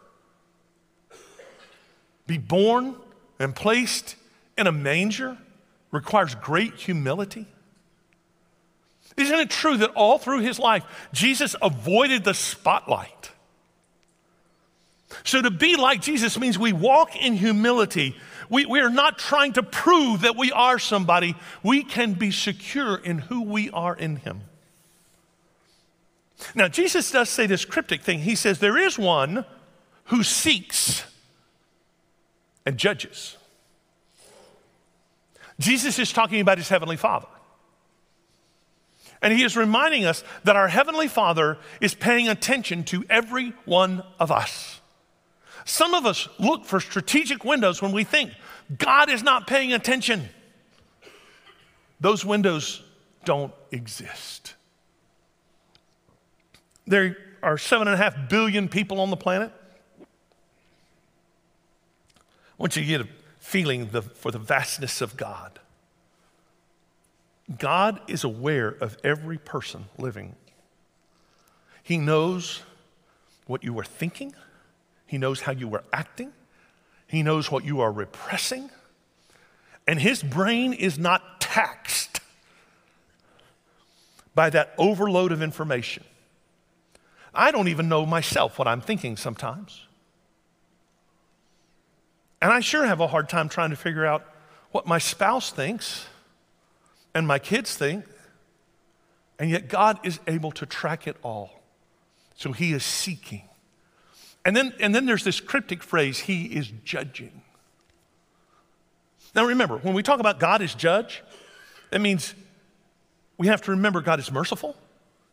be 2.27 2.39
born 2.39 2.95
and 3.39 3.55
placed 3.55 4.17
in 4.57 4.67
a 4.67 4.73
manger 4.73 5.37
requires 5.91 6.35
great 6.35 6.75
humility. 6.75 7.47
Isn't 9.17 9.39
it 9.39 9.51
true 9.51 9.79
that 9.79 9.91
all 9.91 10.19
through 10.19 10.41
his 10.41 10.59
life, 10.59 10.85
Jesus 11.13 11.57
avoided 11.63 12.25
the 12.25 12.35
spotlight? 12.35 13.31
So 15.25 15.41
to 15.41 15.51
be 15.51 15.77
like 15.77 16.03
Jesus 16.03 16.39
means 16.39 16.59
we 16.59 16.73
walk 16.73 17.17
in 17.17 17.35
humility. 17.35 18.17
We, 18.51 18.67
we 18.67 18.81
are 18.81 18.91
not 18.91 19.19
trying 19.19 19.55
to 19.55 19.63
prove 19.63 20.23
that 20.23 20.37
we 20.37 20.53
are 20.53 20.79
somebody. 20.79 21.37
We 21.63 21.83
can 21.83 22.15
be 22.15 22.31
secure 22.31 22.97
in 22.97 23.19
who 23.19 23.43
we 23.43 23.71
are 23.71 23.95
in 23.95 24.17
him. 24.17 24.43
Now, 26.55 26.69
Jesus 26.69 27.11
does 27.11 27.31
say 27.31 27.47
this 27.47 27.65
cryptic 27.65 28.03
thing. 28.03 28.19
He 28.19 28.35
says, 28.35 28.59
There 28.59 28.77
is 28.77 28.99
one 28.99 29.47
who 30.07 30.23
seeks 30.23 31.05
and 32.67 32.77
judges. 32.77 33.37
Jesus 35.59 35.99
is 35.99 36.13
talking 36.13 36.41
about 36.41 36.59
his 36.59 36.69
heavenly 36.69 36.97
Father. 36.97 37.29
And 39.23 39.33
he 39.33 39.43
is 39.45 39.57
reminding 39.57 40.05
us 40.05 40.23
that 40.45 40.57
our 40.57 40.69
heavenly 40.69 41.09
Father 41.09 41.57
is 41.81 41.95
paying 41.95 42.29
attention 42.29 42.85
to 42.85 43.05
every 43.09 43.55
one 43.65 44.03
of 44.21 44.31
us. 44.31 44.81
Some 45.65 45.95
of 45.95 46.05
us 46.05 46.29
look 46.39 46.65
for 46.65 46.81
strategic 46.81 47.45
windows 47.45 47.81
when 47.81 47.93
we 47.93 48.05
think 48.05 48.33
God 48.77 49.09
is 49.09 49.23
not 49.23 49.47
paying 49.47 49.73
attention. 49.73 50.29
Those 51.99 52.25
windows 52.25 52.83
don't 53.25 53.53
exist. 53.73 54.55
There 56.87 57.17
are 57.43 57.57
seven 57.59 57.89
and 57.89 57.95
a 57.95 57.97
half 57.97 58.29
billion 58.29 58.69
people 58.69 59.01
on 59.01 59.11
the 59.11 59.17
planet. 59.17 59.51
I 62.59 62.63
want 62.63 62.77
you 62.77 62.83
to 62.83 62.89
get 62.89 63.01
a 63.03 63.09
feeling 63.39 63.89
the, 63.91 64.03
for 64.03 64.31
the 64.31 64.39
vastness 64.39 65.01
of 65.01 65.17
God. 65.17 65.61
God 67.59 68.01
is 68.09 68.25
aware 68.25 68.69
of 68.69 68.97
every 69.05 69.39
person 69.39 69.87
living. 69.99 70.35
He 71.83 71.99
knows 71.99 72.63
what 73.47 73.63
you 73.63 73.79
are 73.79 73.85
thinking, 73.85 74.35
He 75.07 75.19
knows 75.19 75.43
how 75.43 75.53
you 75.53 75.73
are 75.75 75.85
acting, 75.93 76.33
He 77.07 77.23
knows 77.23 77.51
what 77.51 77.65
you 77.65 77.81
are 77.81 77.93
repressing, 77.93 78.71
and 79.87 80.01
His 80.01 80.23
brain 80.23 80.73
is 80.73 80.99
not 80.99 81.41
taxed 81.41 82.21
by 84.35 84.51
that 84.51 84.75
overload 84.77 85.31
of 85.31 85.43
information. 85.43 86.05
I 87.33 87.51
don't 87.51 87.69
even 87.69 87.89
know 87.89 88.05
myself 88.07 88.59
what 88.59 88.67
I'm 88.67 88.81
thinking 88.81 89.17
sometimes. 89.17 89.86
And 92.41 92.53
I 92.53 92.61
sure 92.61 92.85
have 92.85 93.01
a 93.01 93.07
hard 93.07 93.29
time 93.29 93.49
trying 93.49 93.71
to 93.71 93.77
figure 93.77 94.05
out 94.05 94.25
what 94.71 94.87
my 94.87 94.99
spouse 94.99 95.51
thinks 95.51 96.07
and 97.15 97.27
my 97.27 97.39
kids 97.39 97.77
think. 97.77 98.05
And 99.39 99.51
yet 99.51 99.69
God 99.69 99.99
is 100.05 100.19
able 100.27 100.53
to 100.53 100.67
track 100.67 101.07
it 101.07 101.17
all. 101.23 101.51
So 102.37 102.53
he 102.53 102.73
is 102.73 102.85
seeking. 102.85 103.43
And 104.45 104.57
then, 104.57 104.73
and 104.81 104.95
then 104.95 105.07
there's 105.07 105.25
this 105.25 105.41
cryptic 105.41 105.83
phrase, 105.83 106.21
he 106.21 106.45
is 106.45 106.71
judging. 106.85 107.43
Now 109.35 109.45
remember, 109.45 109.79
when 109.79 109.95
we 109.95 110.03
talk 110.03 110.21
about 110.21 110.39
God 110.39 110.63
as 110.63 110.75
judge, 110.75 111.23
that 111.91 112.01
means 112.01 112.35
we 113.39 113.49
have 113.49 113.63
to 113.63 113.73
remember 113.73 114.01
God 114.01 114.19
is 114.19 114.33
merciful, 114.33 114.77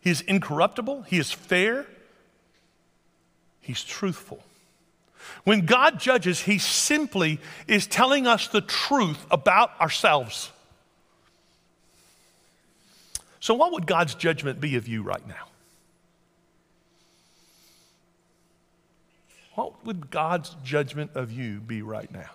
He 0.02 0.10
is 0.10 0.22
incorruptible, 0.22 1.04
He 1.04 1.18
is 1.18 1.32
fair, 1.32 1.86
He's 3.62 3.84
truthful. 3.84 4.44
When 5.44 5.66
God 5.66 6.00
judges, 6.00 6.42
He 6.42 6.58
simply 6.58 7.40
is 7.68 7.88
telling 7.88 8.28
us 8.28 8.48
the 8.48 8.62
truth 8.62 9.26
about 9.32 9.80
ourselves. 9.80 10.52
So, 13.40 13.54
what 13.54 13.74
would 13.74 13.86
God's 13.86 14.16
judgment 14.16 14.62
be 14.62 14.76
of 14.76 14.88
you 14.88 15.04
right 15.04 15.28
now? 15.28 15.48
What 19.56 19.86
would 19.86 20.10
God's 20.10 20.56
judgment 20.64 21.12
of 21.16 21.32
you 21.32 21.60
be 21.60 21.82
right 21.82 22.12
now? 22.12 22.30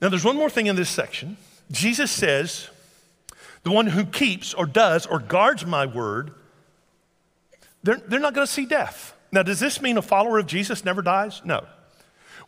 Now, 0.00 0.08
there's 0.08 0.24
one 0.24 0.36
more 0.36 0.50
thing 0.50 0.66
in 0.66 0.76
this 0.76 0.90
section. 0.90 1.36
Jesus 1.70 2.10
says, 2.10 2.68
The 3.62 3.70
one 3.70 3.86
who 3.86 4.04
keeps 4.04 4.52
or 4.54 4.66
does 4.66 5.06
or 5.06 5.18
guards 5.18 5.64
my 5.64 5.86
word, 5.86 6.32
they're, 7.82 7.96
they're 7.96 8.20
not 8.20 8.34
going 8.34 8.46
to 8.46 8.52
see 8.52 8.66
death. 8.66 9.15
Now, 9.36 9.42
does 9.42 9.60
this 9.60 9.82
mean 9.82 9.98
a 9.98 10.02
follower 10.02 10.38
of 10.38 10.46
Jesus 10.46 10.82
never 10.82 11.02
dies? 11.02 11.42
No. 11.44 11.66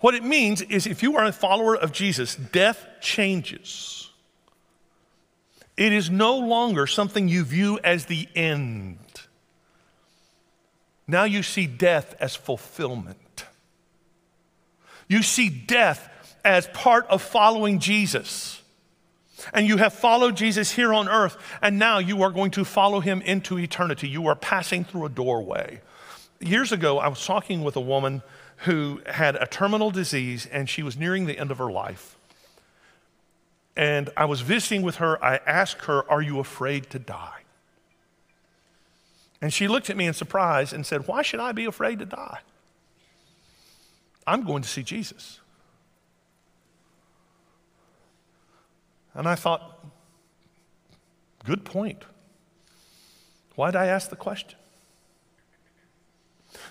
What 0.00 0.14
it 0.14 0.24
means 0.24 0.62
is 0.62 0.86
if 0.86 1.02
you 1.02 1.18
are 1.18 1.24
a 1.26 1.32
follower 1.32 1.76
of 1.76 1.92
Jesus, 1.92 2.34
death 2.34 2.86
changes. 3.02 4.08
It 5.76 5.92
is 5.92 6.08
no 6.08 6.38
longer 6.38 6.86
something 6.86 7.28
you 7.28 7.44
view 7.44 7.78
as 7.84 8.06
the 8.06 8.26
end. 8.34 8.96
Now 11.06 11.24
you 11.24 11.42
see 11.42 11.66
death 11.66 12.14
as 12.20 12.34
fulfillment. 12.34 13.44
You 15.08 15.22
see 15.22 15.50
death 15.50 16.08
as 16.42 16.68
part 16.68 17.06
of 17.08 17.20
following 17.20 17.80
Jesus. 17.80 18.62
And 19.52 19.68
you 19.68 19.76
have 19.76 19.92
followed 19.92 20.38
Jesus 20.38 20.70
here 20.70 20.94
on 20.94 21.06
earth, 21.06 21.36
and 21.60 21.78
now 21.78 21.98
you 21.98 22.22
are 22.22 22.30
going 22.30 22.52
to 22.52 22.64
follow 22.64 23.00
him 23.00 23.20
into 23.20 23.58
eternity. 23.58 24.08
You 24.08 24.26
are 24.28 24.34
passing 24.34 24.84
through 24.86 25.04
a 25.04 25.10
doorway. 25.10 25.82
Years 26.40 26.72
ago, 26.72 26.98
I 26.98 27.08
was 27.08 27.24
talking 27.24 27.64
with 27.64 27.76
a 27.76 27.80
woman 27.80 28.22
who 28.58 29.00
had 29.06 29.36
a 29.36 29.46
terminal 29.46 29.90
disease, 29.90 30.46
and 30.46 30.68
she 30.68 30.82
was 30.82 30.96
nearing 30.96 31.26
the 31.26 31.38
end 31.38 31.50
of 31.50 31.58
her 31.58 31.70
life 31.70 32.18
and 33.78 34.10
I 34.16 34.24
was 34.24 34.40
visiting 34.40 34.82
with 34.82 34.96
her. 34.96 35.24
I 35.24 35.36
asked 35.46 35.84
her, 35.84 36.10
Are 36.10 36.20
you 36.20 36.40
afraid 36.40 36.90
to 36.90 36.98
die? 36.98 37.42
And 39.40 39.54
she 39.54 39.68
looked 39.68 39.88
at 39.88 39.96
me 39.96 40.06
in 40.06 40.14
surprise 40.14 40.72
and 40.72 40.84
said, 40.84 41.06
Why 41.06 41.22
should 41.22 41.38
I 41.38 41.52
be 41.52 41.64
afraid 41.64 42.00
to 42.00 42.04
die? 42.04 42.40
I'm 44.26 44.44
going 44.44 44.62
to 44.62 44.68
see 44.68 44.82
Jesus. 44.82 45.38
And 49.14 49.28
I 49.28 49.36
thought, 49.36 49.86
Good 51.44 51.64
point. 51.64 52.02
Why 53.54 53.70
did 53.70 53.78
I 53.78 53.86
ask 53.86 54.10
the 54.10 54.16
question? 54.16 54.57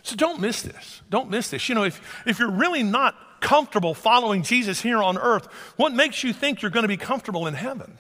So 0.04 0.16
don't 0.16 0.40
miss 0.40 0.62
this. 0.62 1.02
Don't 1.10 1.30
miss 1.30 1.50
this. 1.50 1.68
You 1.70 1.76
know, 1.76 1.84
if, 1.84 2.24
if 2.26 2.40
you're 2.40 2.52
really 2.52 2.84
not 2.84 3.16
comfortable 3.42 3.94
following 3.94 4.44
Jesus 4.44 4.82
here 4.82 5.02
on 5.02 5.18
earth, 5.18 5.48
what 5.76 5.94
makes 5.94 6.24
you 6.24 6.34
think 6.34 6.62
you're 6.62 6.72
going 6.72 6.84
to 6.84 6.88
be 6.88 6.98
comfortable 6.98 7.48
in 7.48 7.54
heaven? 7.54 7.98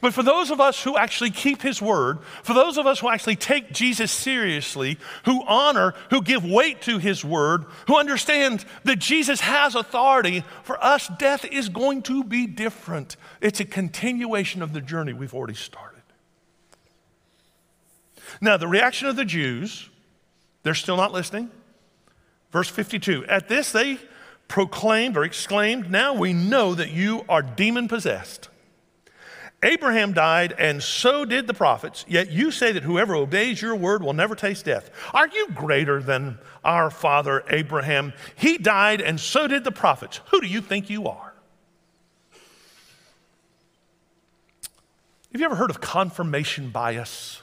But 0.00 0.14
for 0.14 0.22
those 0.22 0.50
of 0.50 0.60
us 0.60 0.82
who 0.82 0.96
actually 0.96 1.30
keep 1.30 1.62
his 1.62 1.82
word, 1.82 2.20
for 2.42 2.54
those 2.54 2.78
of 2.78 2.86
us 2.86 3.00
who 3.00 3.08
actually 3.08 3.36
take 3.36 3.72
Jesus 3.72 4.12
seriously, 4.12 4.98
who 5.24 5.42
honor, 5.46 5.94
who 6.10 6.22
give 6.22 6.44
weight 6.44 6.82
to 6.82 6.98
his 6.98 7.24
word, 7.24 7.64
who 7.88 7.98
understand 7.98 8.64
that 8.84 9.00
Jesus 9.00 9.40
has 9.40 9.74
authority, 9.74 10.44
for 10.62 10.82
us, 10.82 11.10
death 11.18 11.44
is 11.44 11.68
going 11.68 12.02
to 12.02 12.22
be 12.22 12.46
different. 12.46 13.16
It's 13.40 13.58
a 13.60 13.64
continuation 13.64 14.62
of 14.62 14.72
the 14.72 14.80
journey 14.80 15.12
we've 15.12 15.34
already 15.34 15.54
started. 15.54 15.89
Now, 18.40 18.56
the 18.56 18.68
reaction 18.68 19.08
of 19.08 19.16
the 19.16 19.24
Jews 19.24 19.90
they're 20.62 20.74
still 20.74 20.96
not 20.96 21.12
listening. 21.12 21.50
Verse 22.50 22.68
52 22.68 23.26
At 23.26 23.48
this 23.48 23.72
they 23.72 23.98
proclaimed 24.48 25.16
or 25.16 25.24
exclaimed, 25.24 25.90
Now 25.90 26.14
we 26.14 26.32
know 26.32 26.74
that 26.74 26.90
you 26.90 27.24
are 27.28 27.42
demon 27.42 27.88
possessed. 27.88 28.48
Abraham 29.62 30.14
died, 30.14 30.54
and 30.58 30.82
so 30.82 31.26
did 31.26 31.46
the 31.46 31.52
prophets, 31.52 32.06
yet 32.08 32.30
you 32.30 32.50
say 32.50 32.72
that 32.72 32.82
whoever 32.82 33.14
obeys 33.14 33.60
your 33.60 33.76
word 33.76 34.02
will 34.02 34.14
never 34.14 34.34
taste 34.34 34.64
death. 34.64 34.90
Are 35.12 35.28
you 35.28 35.48
greater 35.54 36.02
than 36.02 36.38
our 36.64 36.88
father 36.88 37.44
Abraham? 37.50 38.14
He 38.36 38.56
died, 38.56 39.02
and 39.02 39.20
so 39.20 39.46
did 39.46 39.64
the 39.64 39.70
prophets. 39.70 40.22
Who 40.30 40.40
do 40.40 40.46
you 40.46 40.62
think 40.62 40.88
you 40.88 41.08
are? 41.08 41.34
Have 45.32 45.40
you 45.40 45.44
ever 45.44 45.56
heard 45.56 45.70
of 45.70 45.82
confirmation 45.82 46.70
bias? 46.70 47.42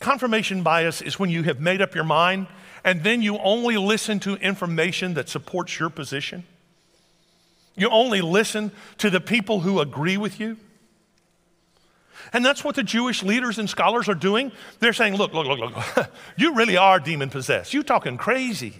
Confirmation 0.00 0.62
bias 0.62 1.02
is 1.02 1.18
when 1.18 1.30
you 1.30 1.42
have 1.42 1.60
made 1.60 1.82
up 1.82 1.94
your 1.94 2.04
mind 2.04 2.46
and 2.84 3.02
then 3.02 3.20
you 3.20 3.38
only 3.38 3.76
listen 3.76 4.18
to 4.20 4.34
information 4.36 5.14
that 5.14 5.28
supports 5.28 5.78
your 5.78 5.90
position. 5.90 6.44
You 7.76 7.90
only 7.90 8.22
listen 8.22 8.72
to 8.98 9.10
the 9.10 9.20
people 9.20 9.60
who 9.60 9.80
agree 9.80 10.16
with 10.16 10.40
you. 10.40 10.56
And 12.32 12.44
that's 12.44 12.64
what 12.64 12.76
the 12.76 12.82
Jewish 12.82 13.22
leaders 13.22 13.58
and 13.58 13.68
scholars 13.68 14.08
are 14.08 14.14
doing. 14.14 14.52
They're 14.78 14.92
saying, 14.92 15.16
look, 15.16 15.34
look, 15.34 15.46
look, 15.46 15.58
look, 15.58 16.10
you 16.36 16.54
really 16.54 16.76
are 16.76 16.98
demon 17.00 17.28
possessed. 17.28 17.74
You're 17.74 17.82
talking 17.82 18.16
crazy. 18.16 18.74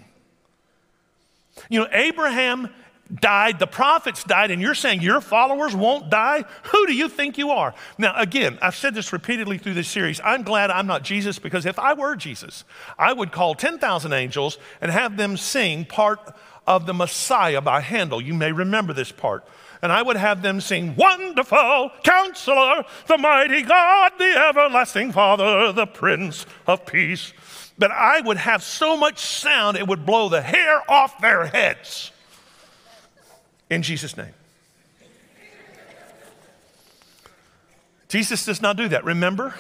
You 1.68 1.80
know, 1.80 1.88
Abraham 1.92 2.70
died, 3.14 3.58
the 3.58 3.66
prophets 3.66 4.24
died, 4.24 4.50
and 4.50 4.62
you're 4.62 4.74
saying 4.74 5.02
your 5.02 5.20
followers 5.20 5.74
won't 5.74 6.10
die? 6.10 6.44
Who 6.64 6.86
do 6.86 6.94
you 6.94 7.08
think 7.08 7.38
you 7.38 7.50
are? 7.50 7.74
Now, 7.98 8.14
again, 8.16 8.58
I've 8.62 8.76
said 8.76 8.94
this 8.94 9.12
repeatedly 9.12 9.58
through 9.58 9.74
this 9.74 9.88
series. 9.88 10.20
I'm 10.24 10.42
glad 10.42 10.70
I'm 10.70 10.86
not 10.86 11.02
Jesus 11.02 11.38
because 11.38 11.66
if 11.66 11.78
I 11.78 11.94
were 11.94 12.16
Jesus, 12.16 12.64
I 12.98 13.12
would 13.12 13.32
call 13.32 13.54
10,000 13.54 14.12
angels 14.12 14.58
and 14.80 14.90
have 14.90 15.16
them 15.16 15.36
sing 15.36 15.84
part 15.84 16.20
of 16.66 16.86
the 16.86 16.94
Messiah 16.94 17.60
by 17.60 17.80
Handel. 17.80 18.20
You 18.20 18.34
may 18.34 18.52
remember 18.52 18.92
this 18.92 19.12
part. 19.12 19.46
And 19.82 19.90
I 19.90 20.02
would 20.02 20.16
have 20.16 20.42
them 20.42 20.60
sing, 20.60 20.94
Wonderful 20.94 21.90
Counselor, 22.04 22.84
the 23.06 23.16
mighty 23.16 23.62
God, 23.62 24.12
the 24.18 24.36
everlasting 24.36 25.10
Father, 25.10 25.72
the 25.72 25.86
Prince 25.86 26.44
of 26.66 26.84
Peace. 26.84 27.32
But 27.78 27.90
I 27.90 28.20
would 28.20 28.36
have 28.36 28.62
so 28.62 28.94
much 28.94 29.18
sound 29.18 29.78
it 29.78 29.88
would 29.88 30.04
blow 30.04 30.28
the 30.28 30.42
hair 30.42 30.82
off 30.90 31.18
their 31.20 31.46
heads. 31.46 32.12
In 33.70 33.82
Jesus' 33.82 34.16
name. 34.16 34.34
Jesus 38.08 38.44
does 38.44 38.60
not 38.60 38.76
do 38.76 38.88
that. 38.88 39.04
Remember? 39.04 39.54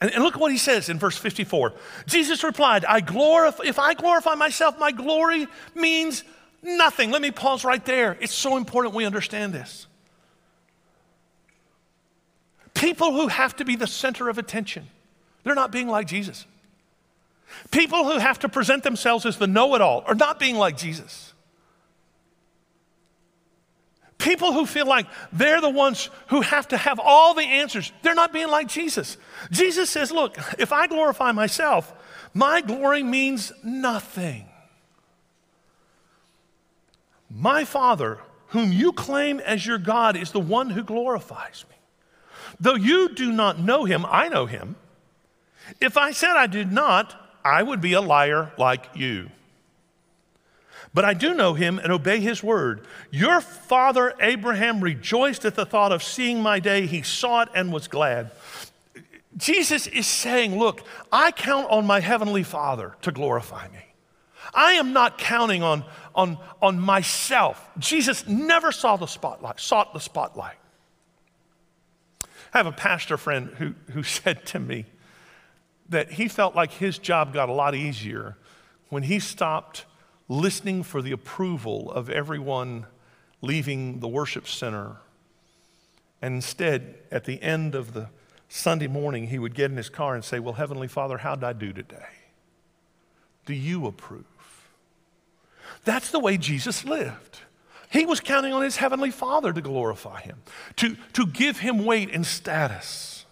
And, 0.00 0.12
and 0.12 0.22
look 0.22 0.36
what 0.36 0.52
he 0.52 0.58
says 0.58 0.88
in 0.88 0.98
verse 0.98 1.18
54. 1.18 1.72
Jesus 2.06 2.44
replied, 2.44 2.84
I 2.84 3.00
glorify, 3.00 3.64
if 3.64 3.78
I 3.78 3.94
glorify 3.94 4.34
myself, 4.36 4.78
my 4.78 4.92
glory 4.92 5.48
means 5.74 6.22
nothing. 6.62 7.10
Let 7.10 7.20
me 7.20 7.32
pause 7.32 7.64
right 7.64 7.84
there. 7.84 8.16
It's 8.20 8.34
so 8.34 8.56
important 8.56 8.94
we 8.94 9.04
understand 9.04 9.52
this. 9.52 9.88
People 12.74 13.12
who 13.12 13.26
have 13.28 13.56
to 13.56 13.64
be 13.64 13.74
the 13.76 13.86
center 13.86 14.28
of 14.28 14.38
attention, 14.38 14.86
they're 15.42 15.54
not 15.56 15.72
being 15.72 15.88
like 15.88 16.06
Jesus. 16.06 16.46
People 17.70 18.04
who 18.04 18.18
have 18.18 18.38
to 18.40 18.48
present 18.48 18.82
themselves 18.82 19.26
as 19.26 19.38
the 19.38 19.46
know 19.46 19.74
it 19.74 19.80
all 19.80 20.04
are 20.06 20.14
not 20.14 20.38
being 20.38 20.56
like 20.56 20.76
Jesus. 20.76 21.31
People 24.22 24.52
who 24.52 24.66
feel 24.66 24.86
like 24.86 25.06
they're 25.32 25.60
the 25.60 25.68
ones 25.68 26.08
who 26.28 26.42
have 26.42 26.68
to 26.68 26.76
have 26.76 27.00
all 27.02 27.34
the 27.34 27.42
answers, 27.42 27.90
they're 28.02 28.14
not 28.14 28.32
being 28.32 28.48
like 28.48 28.68
Jesus. 28.68 29.16
Jesus 29.50 29.90
says, 29.90 30.12
Look, 30.12 30.38
if 30.60 30.72
I 30.72 30.86
glorify 30.86 31.32
myself, 31.32 31.92
my 32.32 32.60
glory 32.60 33.02
means 33.02 33.52
nothing. 33.64 34.46
My 37.28 37.64
Father, 37.64 38.20
whom 38.48 38.70
you 38.70 38.92
claim 38.92 39.40
as 39.40 39.66
your 39.66 39.78
God, 39.78 40.16
is 40.16 40.30
the 40.30 40.38
one 40.38 40.70
who 40.70 40.84
glorifies 40.84 41.64
me. 41.68 41.76
Though 42.60 42.76
you 42.76 43.08
do 43.08 43.32
not 43.32 43.58
know 43.58 43.84
him, 43.86 44.06
I 44.08 44.28
know 44.28 44.46
him. 44.46 44.76
If 45.80 45.96
I 45.96 46.12
said 46.12 46.36
I 46.36 46.46
did 46.46 46.70
not, 46.70 47.16
I 47.44 47.64
would 47.64 47.80
be 47.80 47.94
a 47.94 48.00
liar 48.00 48.52
like 48.56 48.86
you. 48.94 49.30
But 50.94 51.04
I 51.04 51.14
do 51.14 51.34
know 51.34 51.54
him 51.54 51.78
and 51.78 51.92
obey 51.92 52.20
his 52.20 52.42
word. 52.42 52.86
Your 53.10 53.40
father 53.40 54.14
Abraham 54.20 54.80
rejoiced 54.80 55.44
at 55.44 55.54
the 55.54 55.66
thought 55.66 55.92
of 55.92 56.02
seeing 56.02 56.42
my 56.42 56.60
day. 56.60 56.86
He 56.86 57.02
saw 57.02 57.42
it 57.42 57.48
and 57.54 57.72
was 57.72 57.88
glad. 57.88 58.30
Jesus 59.36 59.86
is 59.86 60.06
saying, 60.06 60.58
Look, 60.58 60.82
I 61.10 61.32
count 61.32 61.70
on 61.70 61.86
my 61.86 62.00
heavenly 62.00 62.42
father 62.42 62.96
to 63.02 63.12
glorify 63.12 63.68
me. 63.68 63.78
I 64.54 64.72
am 64.72 64.92
not 64.92 65.18
counting 65.18 65.62
on, 65.62 65.84
on, 66.14 66.38
on 66.60 66.78
myself. 66.78 67.70
Jesus 67.78 68.26
never 68.26 68.70
saw 68.72 68.96
the 68.96 69.06
spotlight, 69.06 69.60
sought 69.60 69.94
the 69.94 70.00
spotlight. 70.00 70.56
I 72.52 72.58
have 72.58 72.66
a 72.66 72.72
pastor 72.72 73.16
friend 73.16 73.48
who, 73.56 73.74
who 73.92 74.02
said 74.02 74.44
to 74.46 74.58
me 74.58 74.84
that 75.88 76.12
he 76.12 76.28
felt 76.28 76.54
like 76.54 76.72
his 76.72 76.98
job 76.98 77.32
got 77.32 77.48
a 77.48 77.52
lot 77.52 77.74
easier 77.74 78.36
when 78.88 79.04
he 79.04 79.18
stopped 79.18 79.86
listening 80.28 80.82
for 80.82 81.02
the 81.02 81.12
approval 81.12 81.90
of 81.90 82.08
everyone 82.08 82.86
leaving 83.40 84.00
the 84.00 84.08
worship 84.08 84.46
center. 84.46 84.96
And 86.20 86.36
instead, 86.36 86.94
at 87.10 87.24
the 87.24 87.42
end 87.42 87.74
of 87.74 87.92
the 87.92 88.08
Sunday 88.48 88.86
morning, 88.86 89.28
he 89.28 89.38
would 89.38 89.54
get 89.54 89.70
in 89.70 89.76
his 89.76 89.88
car 89.88 90.14
and 90.14 90.24
say, 90.24 90.38
Well, 90.38 90.54
Heavenly 90.54 90.88
Father, 90.88 91.18
how 91.18 91.34
did 91.34 91.44
I 91.44 91.52
do 91.52 91.72
today? 91.72 92.06
Do 93.46 93.54
you 93.54 93.86
approve? 93.86 94.24
That's 95.84 96.10
the 96.10 96.20
way 96.20 96.36
Jesus 96.36 96.84
lived. 96.84 97.40
He 97.90 98.06
was 98.06 98.20
counting 98.20 98.52
on 98.52 98.62
his 98.62 98.76
Heavenly 98.76 99.10
Father 99.10 99.52
to 99.52 99.60
glorify 99.60 100.20
him, 100.20 100.42
to, 100.76 100.96
to 101.12 101.26
give 101.26 101.58
him 101.58 101.84
weight 101.84 102.10
and 102.12 102.24
status. 102.24 103.26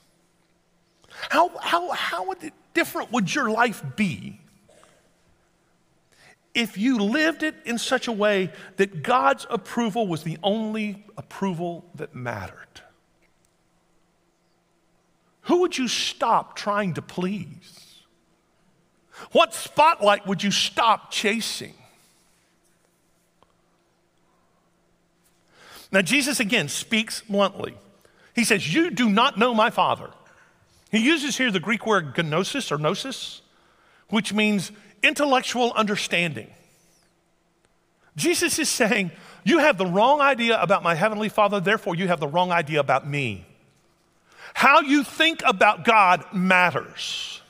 How, 1.31 1.51
how, 1.59 1.91
how 1.91 2.35
different 2.75 3.13
would 3.13 3.35
your 3.35 3.51
life 3.51 3.83
be 3.97 4.41
if 6.55 6.77
you 6.77 6.99
lived 6.99 7.43
it 7.43 7.55
in 7.65 7.79
such 7.79 8.09
a 8.09 8.13
way 8.13 8.53
that 8.77 9.03
God's 9.03 9.47
approval 9.51 10.07
was 10.07 10.25
the 10.25 10.39
only 10.43 11.05
approval 11.17 11.85
that 11.95 12.15
mattered? 12.15 12.57
Who 15.43 15.61
would 15.61 15.79
you 15.79 15.89
stop 15.89 16.57
trying 16.57 16.95
to 16.95 17.03
please? 17.03 17.97
What 19.33 19.55
spotlight 19.55 20.27
would 20.27 20.43
you 20.43 20.51
stop 20.51 21.11
chasing? 21.11 21.75
Now, 25.93 26.03
Jesus 26.03 26.41
again 26.41 26.69
speaks 26.69 27.23
bluntly. 27.23 27.75
He 28.35 28.45
says, 28.45 28.73
You 28.73 28.91
do 28.91 29.11
not 29.11 29.39
know 29.39 29.55
my 29.55 29.71
Father. 29.71 30.11
He 30.91 30.99
uses 30.99 31.37
here 31.37 31.51
the 31.51 31.61
Greek 31.61 31.87
word 31.87 32.17
gnosis 32.17 32.71
or 32.71 32.79
gnosis, 32.79 33.43
which 34.09 34.33
means 34.33 34.73
intellectual 35.03 35.73
understanding. 35.73 36.51
Jesus 38.17 38.59
is 38.59 38.69
saying, 38.69 39.11
You 39.45 39.59
have 39.59 39.79
the 39.79 39.87
wrong 39.87 40.21
idea 40.21 40.61
about 40.61 40.83
my 40.83 40.95
Heavenly 40.95 41.29
Father, 41.29 41.61
therefore, 41.61 41.95
you 41.95 42.09
have 42.09 42.21
the 42.21 42.29
wrong 42.29 42.53
idea 42.53 42.81
about 42.81 43.09
me. 43.09 43.47
How 44.55 44.81
you 44.81 45.05
think 45.05 45.43
about 45.45 45.85
God 45.85 46.25
matters. 46.33 47.41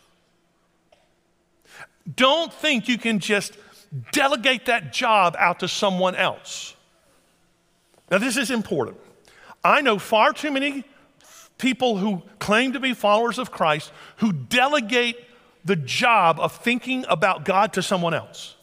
Don't 2.15 2.53
think 2.53 2.89
you 2.89 2.99
can 2.99 3.19
just 3.19 3.57
delegate 4.13 4.67
that 4.67 4.93
job 4.93 5.37
out 5.39 5.61
to 5.61 5.69
someone 5.69 6.15
else. 6.15 6.75
Now, 8.11 8.19
this 8.19 8.37
is 8.37 8.51
important. 8.51 8.99
I 9.63 9.81
know 9.81 9.99
far 9.99 10.33
too 10.33 10.51
many 10.51 10.85
people 11.59 11.99
who 11.99 12.23
claim 12.39 12.73
to 12.73 12.81
be 12.81 12.95
followers 12.95 13.39
of 13.39 13.51
Christ 13.51 13.93
who 14.17 14.33
delegate 14.33 15.17
the 15.65 15.77
job 15.77 16.41
of 16.41 16.57
thinking 16.57 17.05
about 17.09 17.45
God 17.45 17.73
to 17.75 17.83
someone 17.83 18.15
else. 18.15 18.57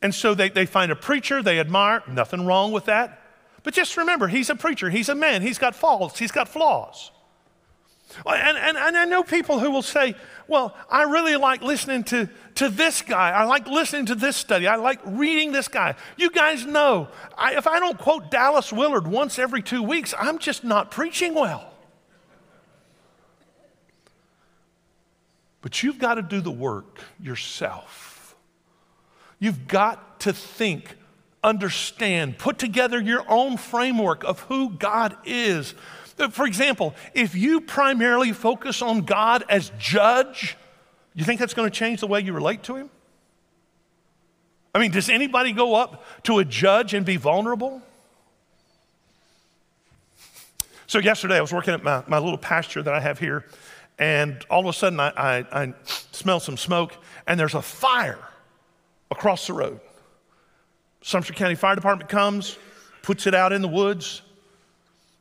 And 0.00 0.14
so 0.14 0.34
they, 0.34 0.48
they 0.48 0.66
find 0.66 0.90
a 0.90 0.96
preacher 0.96 1.42
they 1.42 1.60
admire, 1.60 2.02
nothing 2.08 2.44
wrong 2.44 2.72
with 2.72 2.86
that. 2.86 3.20
But 3.62 3.74
just 3.74 3.96
remember, 3.96 4.26
he's 4.26 4.50
a 4.50 4.56
preacher, 4.56 4.90
he's 4.90 5.08
a 5.08 5.14
man, 5.14 5.42
he's 5.42 5.58
got 5.58 5.74
faults, 5.74 6.18
he's 6.18 6.32
got 6.32 6.48
flaws. 6.48 7.12
And, 8.26 8.58
and, 8.58 8.76
and 8.76 8.96
I 8.96 9.04
know 9.04 9.22
people 9.22 9.58
who 9.58 9.70
will 9.70 9.82
say, 9.82 10.14
well, 10.48 10.76
I 10.90 11.04
really 11.04 11.36
like 11.36 11.62
listening 11.62 12.04
to, 12.04 12.28
to 12.56 12.68
this 12.68 13.00
guy. 13.00 13.30
I 13.30 13.44
like 13.44 13.66
listening 13.66 14.06
to 14.06 14.14
this 14.14 14.36
study. 14.36 14.66
I 14.66 14.76
like 14.76 15.00
reading 15.06 15.52
this 15.52 15.68
guy. 15.68 15.94
You 16.16 16.30
guys 16.30 16.66
know, 16.66 17.08
I, 17.38 17.56
if 17.56 17.66
I 17.66 17.80
don't 17.80 17.98
quote 17.98 18.30
Dallas 18.30 18.72
Willard 18.72 19.06
once 19.06 19.38
every 19.38 19.62
two 19.62 19.82
weeks, 19.82 20.12
I'm 20.18 20.38
just 20.38 20.62
not 20.62 20.90
preaching 20.90 21.34
well. 21.34 21.71
But 25.62 25.82
you've 25.82 25.98
got 25.98 26.14
to 26.14 26.22
do 26.22 26.40
the 26.40 26.50
work 26.50 26.98
yourself. 27.20 28.36
You've 29.38 29.66
got 29.66 30.20
to 30.20 30.32
think, 30.32 30.96
understand, 31.42 32.38
put 32.38 32.58
together 32.58 33.00
your 33.00 33.24
own 33.28 33.56
framework 33.56 34.24
of 34.24 34.40
who 34.40 34.70
God 34.70 35.16
is. 35.24 35.74
Uh, 36.18 36.28
for 36.28 36.46
example, 36.46 36.94
if 37.14 37.34
you 37.34 37.60
primarily 37.60 38.32
focus 38.32 38.82
on 38.82 39.02
God 39.02 39.44
as 39.48 39.72
judge, 39.78 40.56
you 41.14 41.24
think 41.24 41.40
that's 41.40 41.54
going 41.54 41.70
to 41.70 41.76
change 41.76 42.00
the 42.00 42.06
way 42.06 42.20
you 42.20 42.32
relate 42.32 42.62
to 42.64 42.76
Him? 42.76 42.90
I 44.74 44.78
mean, 44.78 44.90
does 44.90 45.08
anybody 45.08 45.52
go 45.52 45.74
up 45.74 46.04
to 46.24 46.38
a 46.38 46.44
judge 46.44 46.94
and 46.94 47.04
be 47.04 47.16
vulnerable? 47.16 47.82
So, 50.86 50.98
yesterday 50.98 51.38
I 51.38 51.40
was 51.40 51.52
working 51.52 51.74
at 51.74 51.82
my, 51.82 52.02
my 52.06 52.18
little 52.18 52.38
pasture 52.38 52.82
that 52.82 52.94
I 52.94 53.00
have 53.00 53.18
here, 53.18 53.46
and 53.98 54.44
all 54.50 54.60
of 54.60 54.66
a 54.66 54.72
sudden 54.72 55.00
I, 55.00 55.12
I, 55.16 55.62
I 55.62 55.74
smell 55.84 56.40
some 56.40 56.56
smoke, 56.56 56.96
and 57.26 57.38
there's 57.38 57.54
a 57.54 57.62
fire 57.62 58.18
across 59.10 59.46
the 59.46 59.52
road. 59.52 59.80
Sumter 61.02 61.32
County 61.32 61.54
Fire 61.54 61.74
Department 61.74 62.08
comes, 62.08 62.58
puts 63.02 63.26
it 63.26 63.34
out 63.34 63.52
in 63.52 63.62
the 63.62 63.68
woods, 63.68 64.22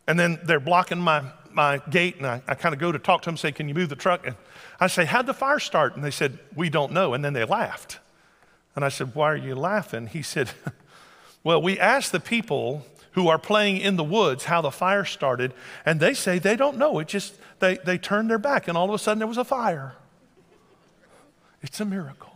and 0.07 0.19
then 0.19 0.39
they're 0.43 0.59
blocking 0.59 0.99
my, 0.99 1.23
my 1.51 1.79
gate, 1.89 2.17
and 2.17 2.27
I, 2.27 2.41
I 2.47 2.55
kind 2.55 2.73
of 2.73 2.79
go 2.79 2.91
to 2.91 2.99
talk 2.99 3.21
to 3.23 3.29
them, 3.29 3.37
say, 3.37 3.51
Can 3.51 3.67
you 3.67 3.73
move 3.73 3.89
the 3.89 3.95
truck? 3.95 4.25
And 4.25 4.35
I 4.79 4.87
say, 4.87 5.05
How'd 5.05 5.25
the 5.25 5.33
fire 5.33 5.59
start? 5.59 5.95
And 5.95 6.03
they 6.03 6.11
said, 6.11 6.39
We 6.55 6.69
don't 6.69 6.91
know. 6.91 7.13
And 7.13 7.23
then 7.23 7.33
they 7.33 7.45
laughed. 7.45 7.99
And 8.75 8.85
I 8.85 8.89
said, 8.89 9.15
Why 9.15 9.31
are 9.31 9.37
you 9.37 9.55
laughing? 9.55 10.07
He 10.07 10.21
said, 10.21 10.51
Well, 11.43 11.61
we 11.61 11.79
asked 11.79 12.11
the 12.11 12.19
people 12.19 12.85
who 13.11 13.27
are 13.27 13.37
playing 13.37 13.77
in 13.77 13.97
the 13.97 14.03
woods 14.03 14.45
how 14.45 14.61
the 14.61 14.71
fire 14.71 15.05
started, 15.05 15.53
and 15.85 15.99
they 15.99 16.13
say 16.13 16.39
they 16.39 16.55
don't 16.55 16.77
know. 16.77 16.99
It 16.99 17.07
just, 17.07 17.35
they, 17.59 17.77
they 17.77 17.97
turned 17.97 18.29
their 18.29 18.39
back, 18.39 18.67
and 18.67 18.77
all 18.77 18.87
of 18.87 18.93
a 18.93 18.99
sudden 18.99 19.19
there 19.19 19.27
was 19.27 19.37
a 19.37 19.43
fire. 19.43 19.95
It's 21.61 21.79
a 21.79 21.85
miracle. 21.85 22.29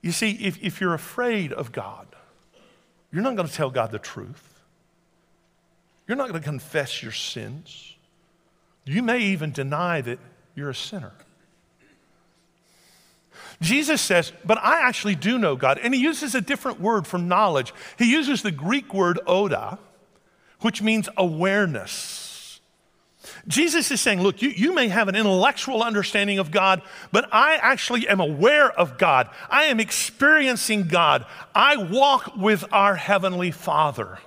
You 0.00 0.10
see, 0.10 0.32
if, 0.32 0.60
if 0.62 0.80
you're 0.80 0.94
afraid 0.94 1.52
of 1.52 1.70
God, 1.70 2.08
you're 3.12 3.22
not 3.22 3.36
going 3.36 3.46
to 3.46 3.54
tell 3.54 3.70
God 3.70 3.92
the 3.92 4.00
truth. 4.00 4.60
You're 6.08 6.16
not 6.16 6.28
going 6.28 6.40
to 6.40 6.44
confess 6.44 7.02
your 7.02 7.12
sins. 7.12 7.94
You 8.84 9.02
may 9.02 9.20
even 9.20 9.52
deny 9.52 10.00
that 10.00 10.18
you're 10.56 10.70
a 10.70 10.74
sinner. 10.74 11.12
Jesus 13.62 14.02
says, 14.02 14.32
But 14.44 14.58
I 14.58 14.86
actually 14.86 15.14
do 15.14 15.38
know 15.38 15.56
God. 15.56 15.78
And 15.78 15.94
he 15.94 16.00
uses 16.00 16.34
a 16.34 16.40
different 16.40 16.80
word 16.80 17.06
for 17.06 17.16
knowledge. 17.16 17.72
He 17.96 18.10
uses 18.10 18.42
the 18.42 18.50
Greek 18.50 18.92
word 18.92 19.20
oida, 19.26 19.78
which 20.60 20.82
means 20.82 21.08
awareness. 21.16 22.60
Jesus 23.46 23.90
is 23.90 24.00
saying, 24.00 24.20
Look, 24.20 24.42
you, 24.42 24.50
you 24.50 24.74
may 24.74 24.88
have 24.88 25.08
an 25.08 25.14
intellectual 25.14 25.82
understanding 25.82 26.38
of 26.38 26.50
God, 26.50 26.82
but 27.12 27.28
I 27.32 27.54
actually 27.56 28.08
am 28.08 28.20
aware 28.20 28.70
of 28.70 28.98
God. 28.98 29.30
I 29.48 29.64
am 29.64 29.80
experiencing 29.80 30.88
God. 30.88 31.24
I 31.54 31.76
walk 31.76 32.36
with 32.36 32.64
our 32.72 32.96
Heavenly 32.96 33.52
Father. 33.52 34.18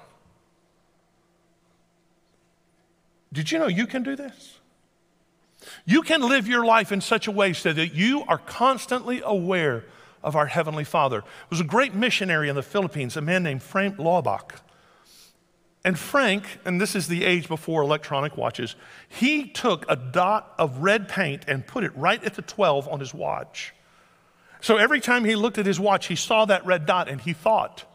Did 3.33 3.51
you 3.51 3.59
know 3.59 3.67
you 3.67 3.85
can 3.85 4.01
do 4.01 4.15
this? 4.15 4.54
You 5.85 6.01
can 6.01 6.21
live 6.21 6.47
your 6.47 6.65
life 6.65 6.91
in 6.91 6.99
such 6.99 7.27
a 7.27 7.31
way 7.31 7.53
so 7.53 7.71
that 7.71 7.93
you 7.93 8.23
are 8.27 8.39
constantly 8.39 9.21
aware 9.23 9.85
of 10.23 10.35
our 10.35 10.47
Heavenly 10.47 10.83
Father. 10.83 11.21
There 11.21 11.47
was 11.51 11.59
a 11.59 11.65
great 11.65 11.93
missionary 11.93 12.49
in 12.49 12.55
the 12.55 12.63
Philippines, 12.63 13.15
a 13.15 13.21
man 13.21 13.43
named 13.43 13.61
Frank 13.61 13.97
Laubach. 13.97 14.51
And 15.83 15.99
Frank, 15.99 16.45
and 16.65 16.81
this 16.81 16.95
is 16.95 17.07
the 17.07 17.23
age 17.23 17.47
before 17.47 17.83
electronic 17.83 18.35
watches, 18.35 18.75
he 19.07 19.47
took 19.47 19.85
a 19.87 19.95
dot 19.95 20.55
of 20.57 20.79
red 20.79 21.07
paint 21.07 21.43
and 21.47 21.65
put 21.65 21.83
it 21.83 21.95
right 21.95 22.23
at 22.23 22.33
the 22.33 22.41
12 22.41 22.87
on 22.87 22.99
his 22.99 23.13
watch. 23.13 23.71
So 24.61 24.77
every 24.77 24.99
time 24.99 25.25
he 25.25 25.35
looked 25.35 25.59
at 25.59 25.67
his 25.67 25.79
watch, 25.79 26.07
he 26.07 26.15
saw 26.15 26.45
that 26.45 26.65
red 26.65 26.87
dot 26.87 27.07
and 27.07 27.21
he 27.21 27.33
thought, 27.33 27.85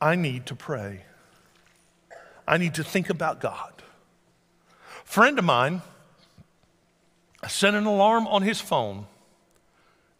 I 0.00 0.14
need 0.14 0.46
to 0.46 0.54
pray. 0.54 1.04
I 2.48 2.56
need 2.56 2.74
to 2.76 2.84
think 2.84 3.10
about 3.10 3.40
God. 3.40 3.79
Friend 5.10 5.36
of 5.40 5.44
mine 5.44 5.82
set 7.48 7.74
an 7.74 7.84
alarm 7.84 8.28
on 8.28 8.42
his 8.42 8.60
phone 8.60 9.06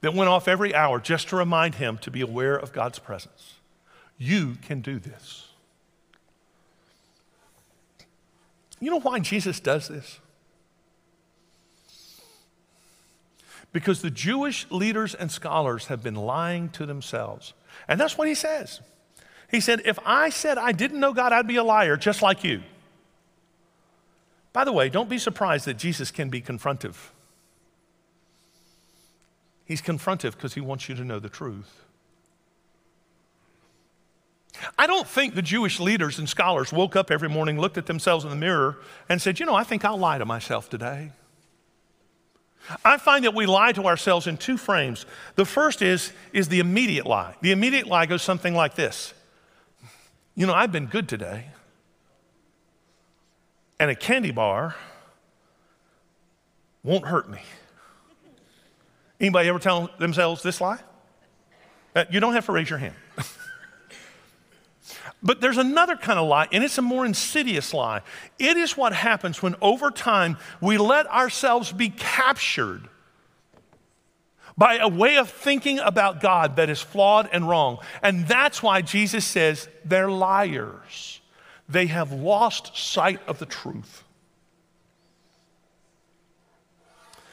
that 0.01 0.15
went 0.15 0.29
off 0.29 0.49
every 0.49 0.75
hour 0.75 0.99
just 0.99 1.29
to 1.29 1.37
remind 1.37 1.77
him 1.77 1.97
to 1.99 2.11
be 2.11 2.23
aware 2.23 2.57
of 2.57 2.73
God's 2.73 2.99
presence. 2.99 3.55
You 4.19 4.57
can 4.63 4.81
do 4.81 4.99
this. 4.99 5.47
You 8.81 8.91
know 8.91 8.99
why 8.99 9.21
Jesus 9.21 9.61
does 9.61 9.87
this? 9.87 10.19
Because 13.73 14.03
the 14.03 14.11
Jewish 14.11 14.69
leaders 14.73 15.15
and 15.15 15.31
scholars 15.31 15.87
have 15.87 16.03
been 16.03 16.17
lying 16.17 16.69
to 16.71 16.85
themselves. 16.85 17.53
And 17.87 18.01
that's 18.01 18.19
what 18.19 18.27
he 18.27 18.35
says. 18.35 18.81
He 19.53 19.61
said, 19.61 19.83
If 19.85 20.01
I 20.05 20.31
said 20.31 20.59
I 20.59 20.73
didn't 20.73 20.99
know 20.99 21.13
God, 21.13 21.33
I'd 21.33 21.47
be 21.47 21.59
a 21.59 21.63
liar 21.63 21.97
just 21.97 22.23
like 22.23 22.43
you. 22.43 22.65
By 24.53 24.65
the 24.65 24.73
way, 24.73 24.89
don't 24.89 25.09
be 25.09 25.19
surprised 25.19 25.67
that 25.67 25.77
Jesus 25.77 26.11
can 26.11 26.29
be 26.29 26.41
confrontive. 26.43 26.97
He's 29.65 29.81
confrontive 29.81 30.33
because 30.33 30.55
he 30.55 30.61
wants 30.61 30.89
you 30.89 30.95
to 30.97 31.05
know 31.05 31.21
the 31.21 31.29
truth. 31.29 31.85
I 34.77 34.87
don't 34.87 35.07
think 35.07 35.35
the 35.35 35.43
Jewish 35.43 35.79
leaders 35.79 36.19
and 36.19 36.29
scholars 36.29 36.73
woke 36.73 36.97
up 36.97 37.11
every 37.11 37.29
morning, 37.29 37.61
looked 37.61 37.79
at 37.79 37.87
themselves 37.87 38.25
in 38.25 38.31
the 38.31 38.37
mirror, 38.37 38.79
and 39.09 39.23
said, 39.23 39.39
You 39.39 39.47
know, 39.47 39.55
I 39.55 39.65
think 39.65 39.85
I'll 39.85 39.97
lie 39.97 40.19
to 40.19 40.27
myself 40.27 40.69
today. 40.69 41.13
I 42.85 42.99
find 42.99 43.25
that 43.25 43.35
we 43.35 43.47
lie 43.47 43.73
to 43.73 43.85
ourselves 43.85 44.27
in 44.27 44.37
two 44.37 44.57
frames. 44.57 45.07
The 45.37 45.45
first 45.45 45.83
is, 45.83 46.13
is 46.33 46.49
the 46.49 46.61
immediate 46.61 47.07
lie. 47.07 47.37
The 47.41 47.53
immediate 47.53 47.87
lie 47.87 48.07
goes 48.07 48.23
something 48.23 48.55
like 48.55 48.75
this 48.75 49.15
you 50.37 50.47
know, 50.47 50.55
I've 50.55 50.73
been 50.73 50.87
good 50.87 51.09
today. 51.09 51.49
And 53.81 53.91
a 53.91 53.95
candy 53.95 54.31
bar 54.31 54.77
won't 56.85 57.07
hurt 57.07 57.31
me. 57.31 57.41
Anybody 59.19 59.49
ever 59.49 59.59
tell 59.59 59.91
themselves 59.99 60.43
this 60.43 60.61
lie? 60.61 60.79
Uh, 61.97 62.05
you 62.11 62.21
don't 62.21 62.35
have 62.35 62.45
to 62.47 62.53
raise 62.53 62.69
your 62.69 62.79
hand. 62.79 62.95
but 65.23 65.41
there's 65.41 65.57
another 65.57 65.97
kind 65.97 66.19
of 66.19 66.29
lie, 66.29 66.47
and 66.53 66.63
it's 66.63 66.77
a 66.77 66.83
more 66.83 67.07
insidious 67.07 67.73
lie. 67.73 68.03
It 68.39 68.59
is 68.59 68.77
what 68.77 68.93
happens 68.93 69.43
when 69.43 69.57
over 69.63 69.91
time 69.91 70.37
we 70.61 70.77
let 70.77 71.07
ourselves 71.07 71.73
be 71.73 71.89
captured 71.89 72.87
by 74.59 74.77
a 74.77 74.89
way 74.89 75.17
of 75.17 75.31
thinking 75.31 75.79
about 75.79 76.21
God 76.21 76.57
that 76.57 76.69
is 76.69 76.83
flawed 76.83 77.31
and 77.33 77.49
wrong. 77.49 77.79
And 78.03 78.29
that's 78.29 78.63
why 78.63 78.83
Jesus 78.83 79.25
says 79.25 79.71
they're 79.87 80.11
liars. 80.11 81.20
They 81.71 81.87
have 81.87 82.13
lost 82.13 82.77
sight 82.77 83.21
of 83.29 83.39
the 83.39 83.47
truth. 83.47 84.05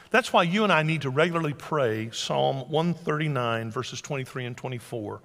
That's 0.10 0.32
why 0.32 0.44
you 0.44 0.64
and 0.64 0.72
I 0.72 0.84
need 0.84 1.02
to 1.02 1.10
regularly 1.10 1.54
pray 1.54 2.12
Psalm 2.12 2.70
139, 2.70 3.72
verses 3.72 4.00
23 4.00 4.46
and 4.46 4.56
24, 4.56 5.22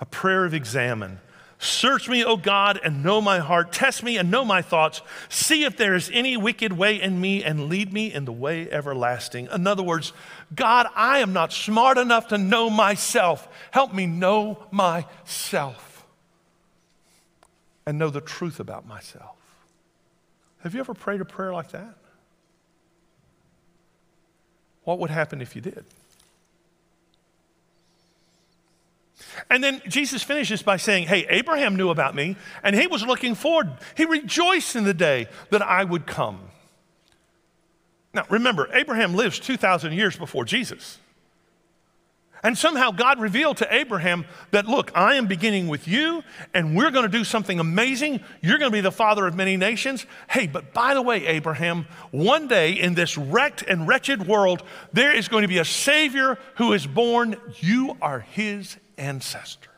a 0.00 0.06
prayer 0.06 0.44
of 0.44 0.54
examen. 0.54 1.20
Search 1.58 2.08
me, 2.08 2.24
O 2.24 2.36
God, 2.36 2.78
and 2.82 3.02
know 3.02 3.20
my 3.20 3.38
heart. 3.38 3.72
Test 3.72 4.02
me 4.02 4.18
and 4.18 4.30
know 4.30 4.44
my 4.44 4.60
thoughts. 4.62 5.00
See 5.28 5.64
if 5.64 5.76
there 5.76 5.94
is 5.94 6.10
any 6.12 6.36
wicked 6.36 6.72
way 6.72 7.00
in 7.00 7.20
me 7.20 7.42
and 7.44 7.68
lead 7.68 7.92
me 7.92 8.12
in 8.12 8.26
the 8.26 8.32
way 8.32 8.70
everlasting. 8.70 9.48
In 9.52 9.66
other 9.66 9.82
words, 9.82 10.12
God, 10.54 10.86
I 10.94 11.20
am 11.20 11.32
not 11.32 11.52
smart 11.52 11.96
enough 11.96 12.28
to 12.28 12.38
know 12.38 12.68
myself. 12.68 13.48
Help 13.70 13.94
me 13.94 14.06
know 14.06 14.66
myself 14.70 15.95
and 17.86 17.98
know 17.98 18.10
the 18.10 18.20
truth 18.20 18.58
about 18.60 18.86
myself. 18.86 19.36
Have 20.62 20.74
you 20.74 20.80
ever 20.80 20.94
prayed 20.94 21.20
a 21.20 21.24
prayer 21.24 21.52
like 21.52 21.70
that? 21.70 21.94
What 24.84 24.98
would 24.98 25.10
happen 25.10 25.40
if 25.40 25.54
you 25.54 25.62
did? 25.62 25.84
And 29.50 29.62
then 29.62 29.82
Jesus 29.88 30.22
finishes 30.22 30.62
by 30.62 30.76
saying, 30.76 31.06
Hey, 31.06 31.26
Abraham 31.28 31.76
knew 31.76 31.90
about 31.90 32.14
me, 32.14 32.36
and 32.62 32.74
he 32.74 32.86
was 32.86 33.02
looking 33.04 33.34
forward. 33.34 33.70
He 33.96 34.04
rejoiced 34.04 34.76
in 34.76 34.84
the 34.84 34.94
day 34.94 35.28
that 35.50 35.62
I 35.62 35.84
would 35.84 36.06
come. 36.06 36.40
Now, 38.12 38.24
remember, 38.30 38.68
Abraham 38.72 39.14
lives 39.14 39.38
2,000 39.38 39.92
years 39.92 40.16
before 40.16 40.44
Jesus. 40.44 40.98
And 42.46 42.56
somehow 42.56 42.92
God 42.92 43.18
revealed 43.18 43.56
to 43.56 43.74
Abraham 43.74 44.24
that, 44.52 44.68
look, 44.68 44.92
I 44.94 45.16
am 45.16 45.26
beginning 45.26 45.66
with 45.66 45.88
you, 45.88 46.22
and 46.54 46.76
we're 46.76 46.92
going 46.92 47.02
to 47.02 47.10
do 47.10 47.24
something 47.24 47.58
amazing. 47.58 48.20
You're 48.40 48.58
going 48.58 48.70
to 48.70 48.76
be 48.76 48.80
the 48.80 48.92
father 48.92 49.26
of 49.26 49.34
many 49.34 49.56
nations. 49.56 50.06
Hey, 50.30 50.46
but 50.46 50.72
by 50.72 50.94
the 50.94 51.02
way, 51.02 51.26
Abraham, 51.26 51.88
one 52.12 52.46
day 52.46 52.70
in 52.74 52.94
this 52.94 53.18
wrecked 53.18 53.62
and 53.62 53.88
wretched 53.88 54.28
world, 54.28 54.62
there 54.92 55.12
is 55.12 55.26
going 55.26 55.42
to 55.42 55.48
be 55.48 55.58
a 55.58 55.64
Savior 55.64 56.38
who 56.54 56.72
is 56.72 56.86
born. 56.86 57.34
You 57.56 57.96
are 58.00 58.20
his 58.20 58.76
ancestor. 58.96 59.70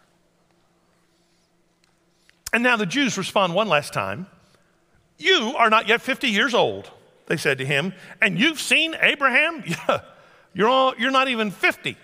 And 2.52 2.62
now 2.62 2.76
the 2.76 2.84
Jews 2.84 3.16
respond 3.16 3.54
one 3.54 3.68
last 3.68 3.94
time 3.94 4.26
You 5.16 5.54
are 5.56 5.70
not 5.70 5.88
yet 5.88 6.02
50 6.02 6.28
years 6.28 6.52
old, 6.52 6.90
they 7.28 7.38
said 7.38 7.56
to 7.56 7.64
him, 7.64 7.94
and 8.20 8.38
you've 8.38 8.60
seen 8.60 8.94
Abraham? 9.00 9.64
Yeah, 9.88 10.00
you're, 10.52 10.68
all, 10.68 10.94
you're 10.98 11.10
not 11.10 11.28
even 11.28 11.50
50. 11.50 11.96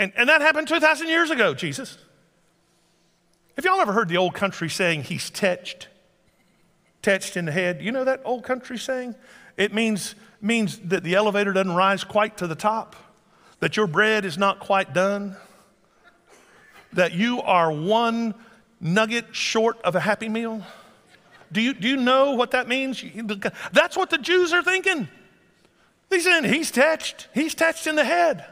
And, 0.00 0.12
and 0.16 0.30
that 0.30 0.40
happened 0.40 0.66
2,000 0.66 1.08
years 1.08 1.30
ago, 1.30 1.52
Jesus. 1.52 1.98
Have 3.56 3.66
y'all 3.66 3.82
ever 3.82 3.92
heard 3.92 4.08
the 4.08 4.16
old 4.16 4.32
country 4.32 4.70
saying, 4.70 5.02
He's 5.02 5.28
touched? 5.28 5.88
Touched 7.02 7.36
in 7.36 7.44
the 7.44 7.52
head. 7.52 7.82
You 7.82 7.92
know 7.92 8.04
that 8.04 8.22
old 8.24 8.42
country 8.42 8.78
saying? 8.78 9.14
It 9.58 9.74
means, 9.74 10.14
means 10.40 10.78
that 10.78 11.04
the 11.04 11.16
elevator 11.16 11.52
doesn't 11.52 11.74
rise 11.74 12.02
quite 12.02 12.38
to 12.38 12.46
the 12.46 12.54
top, 12.54 12.96
that 13.58 13.76
your 13.76 13.86
bread 13.86 14.24
is 14.24 14.38
not 14.38 14.58
quite 14.58 14.94
done 14.94 15.36
that 16.94 17.12
you 17.12 17.42
are 17.42 17.70
one 17.70 18.34
nugget 18.80 19.36
short 19.36 19.80
of 19.82 19.94
a 19.94 20.00
happy 20.00 20.30
meal? 20.30 20.62
Do 21.52 21.60
you, 21.60 21.74
do 21.74 21.86
you 21.86 21.98
know 21.98 22.32
what 22.32 22.52
that 22.52 22.68
means? 22.68 23.04
That's 23.72 23.98
what 23.98 24.08
the 24.08 24.18
Jews 24.18 24.54
are 24.54 24.62
thinking. 24.62 25.08
He's 26.08 26.24
saying 26.24 26.44
he's 26.44 26.70
touched. 26.70 27.28
He's 27.34 27.54
touched 27.54 27.86
in 27.86 27.96
the 27.96 28.04
head. 28.04 28.46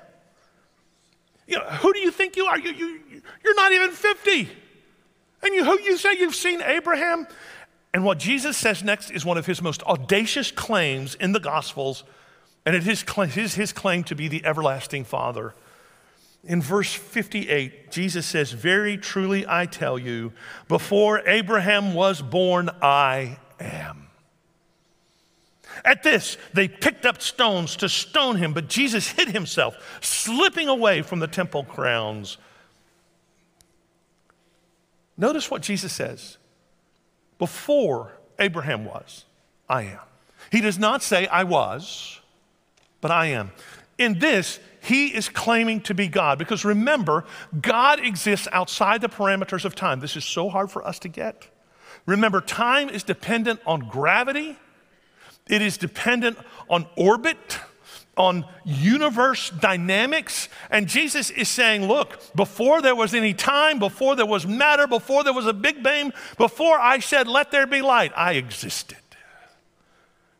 You 1.48 1.56
know, 1.56 1.64
who 1.64 1.94
do 1.94 1.98
you 1.98 2.11
think 2.11 2.37
you 2.37 2.44
are? 2.44 2.58
You, 2.58 2.70
you, 2.72 3.22
you're 3.42 3.54
not 3.56 3.72
even 3.72 3.90
50. 3.90 4.48
And 5.42 5.54
you, 5.54 5.64
who 5.64 5.80
you 5.80 5.96
say 5.96 6.12
you've 6.18 6.34
seen 6.34 6.61
Abraham? 6.61 7.26
And 7.94 8.04
what 8.04 8.18
Jesus 8.18 8.56
says 8.56 8.84
next 8.84 9.11
is 9.11 9.24
one 9.24 9.38
of 9.38 9.46
his 9.46 9.62
most 9.62 9.82
audacious 9.84 10.50
claims 10.50 11.14
in 11.14 11.32
the 11.32 11.40
Gospels, 11.40 12.04
and 12.66 12.76
it 12.76 12.87
is 12.87 13.02
his, 13.32 13.54
his 13.54 13.72
claim 13.72 14.04
to 14.04 14.14
be 14.14 14.28
the 14.28 14.44
everlasting 14.44 15.04
Father. 15.04 15.54
In 16.44 16.61
verse 16.61 16.92
58, 16.92 17.90
Jesus 17.90 18.26
says, 18.26 18.52
Very 18.52 18.98
truly 18.98 19.46
I 19.48 19.64
tell 19.64 19.98
you, 19.98 20.32
before 20.68 21.26
Abraham 21.26 21.94
was 21.94 22.20
born, 22.20 22.68
I 22.82 23.38
am. 23.58 24.08
At 25.84 26.02
this, 26.02 26.36
they 26.54 26.68
picked 26.68 27.06
up 27.06 27.22
stones 27.22 27.76
to 27.76 27.88
stone 27.88 28.36
him, 28.36 28.52
but 28.52 28.68
Jesus 28.68 29.08
hid 29.08 29.28
himself, 29.28 29.76
slipping 30.00 30.68
away 30.68 31.02
from 31.02 31.20
the 31.20 31.26
temple 31.26 31.62
grounds. 31.62 32.38
Notice 35.16 35.50
what 35.50 35.62
Jesus 35.62 35.92
says 35.92 36.38
before 37.38 38.12
Abraham 38.38 38.84
was, 38.84 39.24
I 39.68 39.82
am. 39.82 40.00
He 40.50 40.60
does 40.60 40.78
not 40.78 41.02
say, 41.02 41.26
I 41.26 41.44
was. 41.44 42.20
but 43.00 43.10
I 43.10 43.26
am. 43.26 43.52
In 43.96 44.18
this, 44.18 44.60
he 44.80 45.08
is 45.08 45.28
claiming 45.28 45.80
to 45.82 45.94
be 45.94 46.08
God 46.08 46.38
because 46.38 46.64
remember, 46.64 47.24
God 47.60 48.00
exists 48.00 48.48
outside 48.52 49.00
the 49.00 49.08
parameters 49.08 49.64
of 49.64 49.74
time. 49.74 50.00
This 50.00 50.16
is 50.16 50.24
so 50.24 50.48
hard 50.48 50.70
for 50.70 50.86
us 50.86 50.98
to 51.00 51.08
get. 51.08 51.48
Remember, 52.06 52.40
time 52.40 52.88
is 52.88 53.02
dependent 53.02 53.60
on 53.66 53.80
gravity, 53.88 54.56
it 55.48 55.62
is 55.62 55.76
dependent 55.76 56.38
on 56.68 56.87
orbit, 56.96 57.58
on 58.16 58.44
universe 58.64 59.50
dynamics. 59.50 60.48
And 60.70 60.88
Jesus 60.88 61.30
is 61.30 61.48
saying, 61.48 61.87
look, 61.87 62.20
before 62.34 62.82
there 62.82 62.96
was 62.96 63.14
any 63.14 63.32
time, 63.32 63.78
before 63.78 64.16
there 64.16 64.26
was 64.26 64.46
matter, 64.46 64.87
before 64.87 65.24
there 65.24 65.32
was 65.32 65.46
a 65.46 65.52
big 65.52 65.82
bang, 65.82 66.12
before 66.37 66.78
I 66.78 66.98
said, 66.98 67.28
let 67.28 67.50
there 67.50 67.66
be 67.66 67.80
light, 67.80 68.12
I 68.16 68.32
existed. 68.32 68.98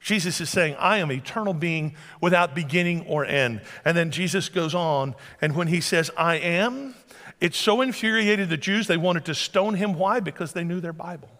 Jesus 0.01 0.41
is 0.41 0.49
saying, 0.49 0.75
I 0.79 0.99
am 0.99 1.13
eternal 1.13 1.53
being 1.53 1.95
without 2.21 2.55
beginning 2.55 3.05
or 3.07 3.25
end. 3.25 3.61
And 3.85 3.97
then 3.97 4.11
Jesus 4.11 4.49
goes 4.49 4.75
on, 4.75 5.15
and 5.41 5.55
when 5.55 5.69
he 5.69 5.81
says, 5.81 6.11
I 6.17 6.37
am, 6.37 6.95
it 7.41 7.55
so 7.55 7.81
infuriated 7.81 8.49
the 8.49 8.57
Jews 8.57 8.87
they 8.87 8.97
wanted 8.97 9.25
to 9.27 9.35
stone 9.35 9.75
him. 9.75 9.95
Why? 9.95 10.21
Because 10.21 10.53
they 10.53 10.65
knew 10.65 10.81
their 10.81 10.93
Bible. 10.93 11.31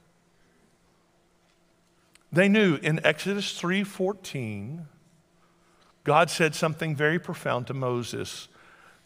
They 2.33 2.49
knew 2.49 2.77
in 2.77 3.05
Exodus 3.05 3.59
3:14, 3.59 4.87
God 6.05 6.31
said 6.31 6.55
something 6.55 6.97
very 6.97 7.19
profound 7.19 7.67
to 7.67 7.75
Moses. 7.75 8.49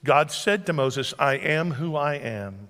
God 0.05 0.31
said 0.31 0.67
to 0.67 0.73
Moses, 0.73 1.15
I 1.19 1.35
am 1.35 1.73
who 1.73 1.97
I 1.97 2.15
am. 2.15 2.69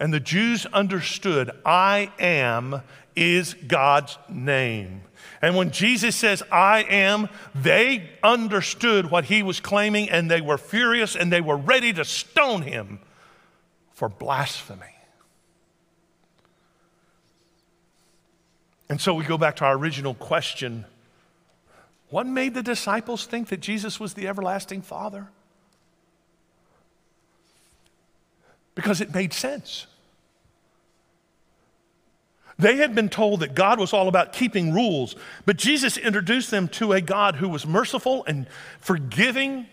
And 0.00 0.14
the 0.14 0.20
Jews 0.20 0.66
understood, 0.66 1.50
I 1.64 2.10
am 2.18 2.82
is 3.14 3.54
God's 3.54 4.18
name. 4.28 5.02
And 5.42 5.56
when 5.56 5.70
Jesus 5.70 6.16
says, 6.16 6.42
I 6.50 6.84
am, 6.84 7.28
they 7.54 8.08
understood 8.22 9.10
what 9.10 9.26
he 9.26 9.42
was 9.42 9.60
claiming 9.60 10.08
and 10.08 10.30
they 10.30 10.40
were 10.40 10.58
furious 10.58 11.16
and 11.16 11.32
they 11.32 11.40
were 11.40 11.56
ready 11.56 11.92
to 11.92 12.04
stone 12.04 12.62
him 12.62 13.00
for 13.92 14.08
blasphemy. 14.08 14.96
And 18.90 19.00
so 19.00 19.14
we 19.14 19.24
go 19.24 19.38
back 19.38 19.56
to 19.56 19.64
our 19.64 19.76
original 19.76 20.14
question 20.14 20.84
what 22.10 22.26
made 22.26 22.54
the 22.54 22.62
disciples 22.62 23.24
think 23.24 23.50
that 23.50 23.60
Jesus 23.60 24.00
was 24.00 24.14
the 24.14 24.26
everlasting 24.26 24.82
Father? 24.82 25.28
Because 28.74 29.00
it 29.00 29.14
made 29.14 29.32
sense. 29.32 29.86
They 32.58 32.78
had 32.78 32.96
been 32.96 33.08
told 33.08 33.40
that 33.40 33.54
God 33.54 33.78
was 33.78 33.92
all 33.92 34.08
about 34.08 34.32
keeping 34.32 34.74
rules, 34.74 35.14
but 35.46 35.56
Jesus 35.56 35.96
introduced 35.96 36.50
them 36.50 36.66
to 36.70 36.92
a 36.92 37.00
God 37.00 37.36
who 37.36 37.48
was 37.48 37.64
merciful 37.64 38.24
and 38.26 38.48
forgiving 38.80 39.66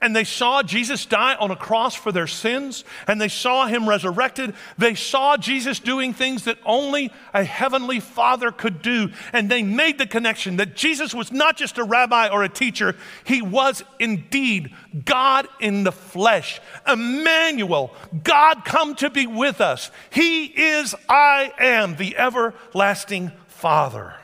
and 0.00 0.14
they 0.14 0.24
saw 0.24 0.62
Jesus 0.62 1.06
die 1.06 1.34
on 1.34 1.50
a 1.50 1.56
cross 1.56 1.94
for 1.94 2.12
their 2.12 2.26
sins, 2.26 2.84
and 3.06 3.20
they 3.20 3.28
saw 3.28 3.66
him 3.66 3.88
resurrected. 3.88 4.54
They 4.76 4.94
saw 4.94 5.36
Jesus 5.36 5.80
doing 5.80 6.12
things 6.12 6.44
that 6.44 6.58
only 6.64 7.12
a 7.32 7.44
heavenly 7.44 8.00
father 8.00 8.50
could 8.50 8.82
do. 8.82 9.10
And 9.32 9.50
they 9.50 9.62
made 9.62 9.98
the 9.98 10.06
connection 10.06 10.56
that 10.56 10.76
Jesus 10.76 11.14
was 11.14 11.32
not 11.32 11.56
just 11.56 11.78
a 11.78 11.84
rabbi 11.84 12.28
or 12.28 12.42
a 12.42 12.48
teacher, 12.48 12.96
he 13.24 13.42
was 13.42 13.82
indeed 13.98 14.74
God 15.04 15.48
in 15.60 15.84
the 15.84 15.92
flesh. 15.92 16.60
Emmanuel, 16.86 17.94
God 18.24 18.64
come 18.64 18.94
to 18.96 19.10
be 19.10 19.26
with 19.26 19.60
us. 19.60 19.90
He 20.10 20.46
is, 20.46 20.94
I 21.08 21.52
am, 21.58 21.96
the 21.96 22.16
everlasting 22.16 23.32
Father. 23.46 24.14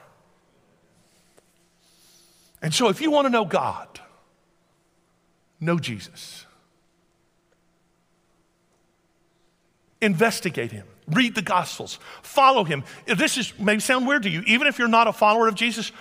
And 2.63 2.73
so, 2.73 2.89
if 2.89 3.01
you 3.01 3.11
want 3.11 3.27
to 3.27 3.31
know 3.31 3.45
God, 3.45 4.01
know 5.65 5.79
Jesus. 5.79 6.47
Investigate 10.01 10.71
him. 10.71 10.87
Read 11.09 11.35
the 11.35 11.43
Gospels. 11.43 11.99
Follow 12.23 12.65
him. 12.65 12.85
This 13.07 13.39
is, 13.39 13.59
may 13.59 13.79
sound 13.79 14.07
weird 14.07 14.23
to 14.25 14.31
you. 14.31 14.43
Even 14.47 14.67
if 14.67 14.79
you're 14.79 14.89
not 14.89 15.07
a 15.07 15.13
follower 15.13 15.49
of 15.49 15.55
Jesus, 15.55 15.93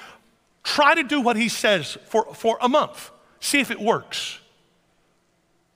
try 0.64 0.96
to 0.96 1.04
do 1.04 1.22
what 1.22 1.36
he 1.36 1.50
says 1.50 1.98
for, 2.06 2.34
for 2.34 2.58
a 2.62 2.70
month. 2.70 3.12
See 3.40 3.60
if 3.60 3.72
it 3.72 3.80
works. 3.80 4.40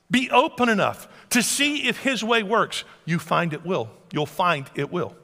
Be 0.10 0.30
open 0.30 0.70
enough 0.70 1.08
to 1.32 1.44
see 1.44 1.88
if 1.88 2.00
his 2.00 2.24
way 2.24 2.44
works. 2.44 2.84
You 3.06 3.20
find 3.20 3.54
it 3.54 3.66
will. 3.66 3.90
You'll 4.12 4.26
find 4.26 4.70
it 4.76 4.92
will. 4.92 5.16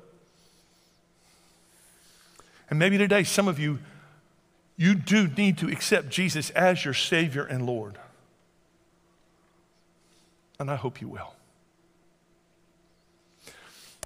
And 2.69 2.79
maybe 2.79 2.97
today, 2.97 3.23
some 3.23 3.47
of 3.47 3.59
you, 3.59 3.79
you 4.75 4.95
do 4.95 5.27
need 5.27 5.57
to 5.59 5.69
accept 5.69 6.09
Jesus 6.09 6.49
as 6.51 6.83
your 6.83 6.93
Savior 6.93 7.43
and 7.43 7.65
Lord 7.65 7.97
and 10.59 10.69
I 10.69 10.75
hope 10.75 11.01
you 11.01 11.07
will. 11.07 11.33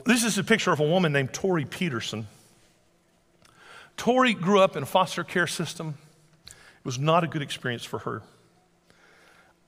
This 0.05 0.23
is 0.23 0.37
a 0.37 0.43
picture 0.43 0.71
of 0.71 0.79
a 0.79 0.87
woman 0.87 1.11
named 1.11 1.33
Tori 1.33 1.65
Peterson. 1.65 2.27
Tori 3.97 4.33
grew 4.33 4.59
up 4.59 4.77
in 4.77 4.83
a 4.83 4.85
foster 4.85 5.23
care 5.23 5.47
system. 5.47 5.95
It 6.47 6.85
was 6.85 6.99
not 6.99 7.23
a 7.23 7.27
good 7.27 7.41
experience 7.41 7.83
for 7.83 7.99
her. 7.99 8.21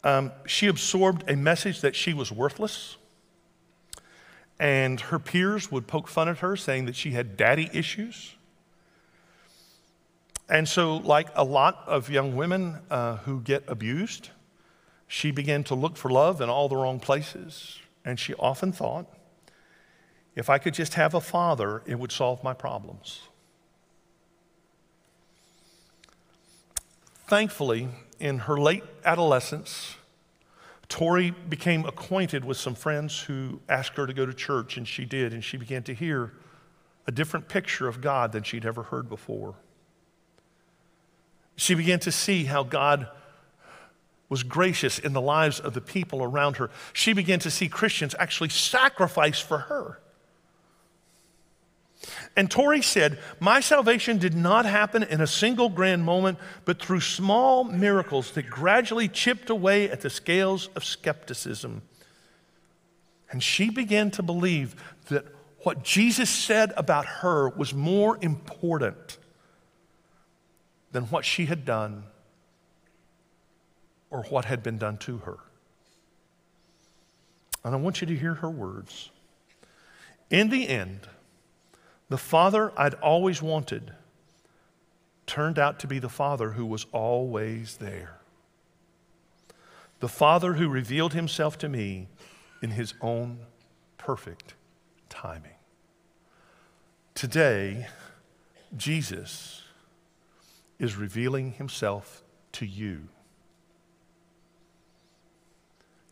Um, 0.04 0.32
she 0.46 0.68
absorbed 0.68 1.30
a 1.30 1.36
message 1.36 1.82
that 1.82 1.96
she 1.96 2.14
was 2.14 2.32
worthless, 2.32 2.96
and 4.60 5.02
her 5.02 5.20
peers 5.20 5.72
would 5.72 5.88
poke 5.88 6.08
fun 6.08 6.30
at 6.30 6.38
her, 6.38 6.56
saying 6.56 6.86
that 6.86 6.96
she 6.96 7.12
had 7.12 7.36
daddy 7.36 7.70
issues. 7.74 8.36
And 10.48 10.68
so, 10.68 10.98
like 10.98 11.28
a 11.36 11.44
lot 11.44 11.84
of 11.86 12.10
young 12.10 12.36
women 12.36 12.78
uh, 12.90 13.18
who 13.18 13.42
get 13.42 13.64
abused, 13.68 14.30
she 15.12 15.32
began 15.32 15.64
to 15.66 15.76
look 15.76 15.98
for 15.98 16.10
love 16.10 16.40
in 16.40 16.50
all 16.50 16.70
the 16.70 16.76
wrong 16.78 17.00
places. 17.00 17.80
And 18.06 18.20
she 18.20 18.36
often 18.36 18.72
thought, 18.72 19.08
if 20.36 20.52
I 20.52 20.60
could 20.60 20.76
just 20.76 20.94
have 20.94 21.16
a 21.16 21.20
father, 21.20 21.82
it 21.88 21.98
would 21.98 22.12
solve 22.12 22.44
my 22.44 22.54
problems. 22.54 23.22
Thankfully, 27.28 27.88
in 28.20 28.38
her 28.40 28.60
late 28.60 28.84
adolescence, 29.04 29.96
Tori 30.90 31.32
became 31.32 31.86
acquainted 31.86 32.46
with 32.46 32.58
some 32.58 32.76
friends 32.76 33.20
who 33.22 33.62
asked 33.68 33.98
her 33.98 34.06
to 34.06 34.14
go 34.14 34.28
to 34.28 34.34
church, 34.34 34.78
and 34.78 34.88
she 34.88 35.06
did, 35.06 35.34
and 35.34 35.44
she 35.44 35.58
began 35.58 35.82
to 35.84 35.94
hear 35.94 36.34
a 37.08 37.12
different 37.12 37.50
picture 37.50 37.88
of 37.88 38.00
God 38.00 38.32
than 38.32 38.44
she'd 38.44 38.66
ever 38.66 38.84
heard 38.84 39.10
before. 39.10 39.56
She 41.56 41.74
began 41.74 42.00
to 42.02 42.12
see 42.12 42.46
how 42.46 42.62
God 42.62 43.08
was 44.30 44.44
gracious 44.44 45.00
in 45.00 45.14
the 45.14 45.22
lives 45.22 45.60
of 45.60 45.74
the 45.74 45.82
people 45.82 46.22
around 46.22 46.58
her. 46.58 46.70
She 46.94 47.14
began 47.14 47.40
to 47.40 47.52
see 47.52 47.68
Christians 47.68 48.16
actually 48.20 48.50
sacrifice 48.50 49.40
for 49.40 49.58
her. 49.58 50.00
And 52.38 52.50
Tori 52.50 52.82
said, 52.82 53.20
My 53.40 53.60
salvation 53.60 54.20
did 54.20 54.36
not 54.36 54.66
happen 54.66 55.04
in 55.04 55.20
a 55.20 55.28
single 55.28 55.68
grand 55.68 56.04
moment, 56.04 56.38
but 56.64 56.82
through 56.82 57.02
small 57.02 57.64
miracles 57.64 58.32
that 58.32 58.50
gradually 58.50 59.08
chipped 59.08 59.50
away 59.50 59.90
at 59.90 60.02
the 60.02 60.10
scales 60.10 60.70
of 60.76 60.86
skepticism. 60.86 61.82
And 63.32 63.44
she 63.44 63.70
began 63.70 64.12
to 64.12 64.24
believe 64.24 64.76
that 65.10 65.26
what 65.64 65.84
Jesus 65.84 66.30
said 66.30 66.72
about 66.78 67.06
her 67.06 67.50
was 67.50 67.74
more 67.74 68.18
important 68.22 69.18
than 70.92 71.04
what 71.06 71.26
she 71.26 71.46
had 71.46 71.66
done 71.66 72.04
or 74.10 74.24
what 74.24 74.46
had 74.46 74.64
been 74.64 74.78
done 74.78 74.98
to 74.98 75.18
her. 75.20 75.38
And 77.64 77.76
I 77.76 77.78
want 77.78 78.02
you 78.02 78.08
to 78.08 78.16
hear 78.16 78.36
her 78.36 78.50
words. 78.50 79.12
In 80.30 80.50
the 80.50 80.68
end, 80.68 81.08
the 82.10 82.18
father 82.18 82.72
I'd 82.78 82.96
always 82.96 83.42
wanted 83.42 83.94
turned 85.26 85.60
out 85.60 85.80
to 85.80 85.88
be 85.88 86.00
the 86.00 86.10
father 86.10 86.52
who 86.52 86.66
was 86.66 86.88
always 86.92 87.78
there. 87.78 88.18
The 90.00 90.08
father 90.08 90.54
who 90.54 90.70
revealed 90.70 91.14
himself 91.14 91.58
to 91.60 91.70
me 91.70 92.08
in 92.64 92.72
his 92.72 92.94
own 93.02 93.40
perfect 93.98 94.56
timing. 95.10 95.52
Today, 97.14 97.88
Jesus 98.76 99.64
is 100.80 100.96
revealing 100.96 101.52
himself 101.52 102.24
to 102.54 102.66
you. 102.66 103.10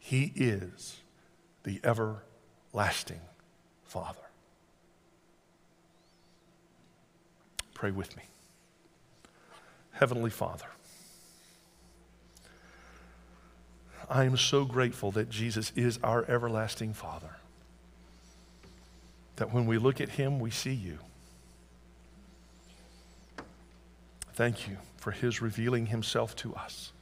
He 0.08 0.32
is 0.38 1.02
the 1.64 1.82
everlasting 1.84 3.20
Father. 3.84 4.22
Pray 7.74 7.92
with 7.92 8.16
me. 8.16 8.24
Heavenly 9.92 10.30
Father, 10.30 10.68
I 14.10 14.24
am 14.24 14.38
so 14.38 14.64
grateful 14.64 15.12
that 15.12 15.30
Jesus 15.30 15.74
is 15.76 16.00
our 16.02 16.24
everlasting 16.30 16.94
Father. 16.94 17.36
That 19.36 19.54
when 19.54 19.66
we 19.66 19.78
look 19.78 20.00
at 20.00 20.08
Him, 20.08 20.40
we 20.40 20.52
see 20.52 20.74
you. 20.74 21.00
Thank 24.36 24.70
you 24.70 24.78
for 24.96 25.12
his 25.12 25.42
revealing 25.42 25.88
himself 25.88 26.34
to 26.38 26.56
us 26.56 26.94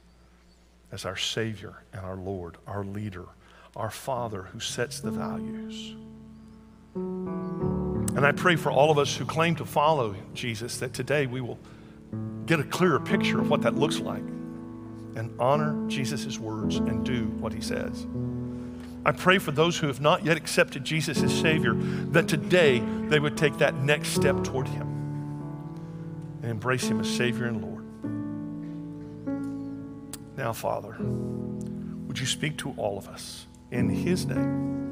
as 0.92 1.04
our 1.04 1.16
Savior 1.16 1.82
and 1.92 2.04
our 2.04 2.16
Lord, 2.16 2.56
our 2.66 2.84
leader, 2.84 3.26
our 3.74 3.90
Father 3.90 4.42
who 4.42 4.60
sets 4.60 5.00
the 5.00 5.10
values. 5.10 5.94
And 6.94 8.24
I 8.24 8.32
pray 8.32 8.56
for 8.56 8.70
all 8.70 8.90
of 8.90 8.98
us 8.98 9.14
who 9.14 9.26
claim 9.26 9.56
to 9.56 9.66
follow 9.66 10.14
Jesus 10.32 10.78
that 10.78 10.94
today 10.94 11.26
we 11.26 11.40
will 11.42 11.58
get 12.46 12.60
a 12.60 12.64
clearer 12.64 13.00
picture 13.00 13.40
of 13.40 13.50
what 13.50 13.60
that 13.62 13.74
looks 13.74 13.98
like 13.98 14.22
and 15.16 15.34
honor 15.38 15.76
Jesus' 15.88 16.38
words 16.38 16.76
and 16.76 17.04
do 17.04 17.26
what 17.40 17.52
he 17.52 17.60
says. 17.60 18.06
I 19.04 19.12
pray 19.12 19.38
for 19.38 19.52
those 19.52 19.78
who 19.78 19.86
have 19.86 20.00
not 20.00 20.24
yet 20.24 20.36
accepted 20.36 20.84
Jesus 20.84 21.22
as 21.22 21.32
Savior 21.32 21.74
that 21.74 22.26
today 22.26 22.80
they 23.08 23.20
would 23.20 23.36
take 23.36 23.58
that 23.58 23.74
next 23.76 24.08
step 24.08 24.42
toward 24.42 24.66
him 24.66 24.86
and 26.42 26.50
embrace 26.50 26.88
him 26.88 27.00
as 27.00 27.08
Savior 27.08 27.44
and 27.44 27.62
Lord. 27.62 27.75
Now, 30.36 30.52
Father, 30.52 30.94
would 32.06 32.18
you 32.18 32.26
speak 32.26 32.58
to 32.58 32.72
all 32.76 32.98
of 32.98 33.08
us 33.08 33.46
in 33.70 33.88
his 33.88 34.26
name? 34.26 34.85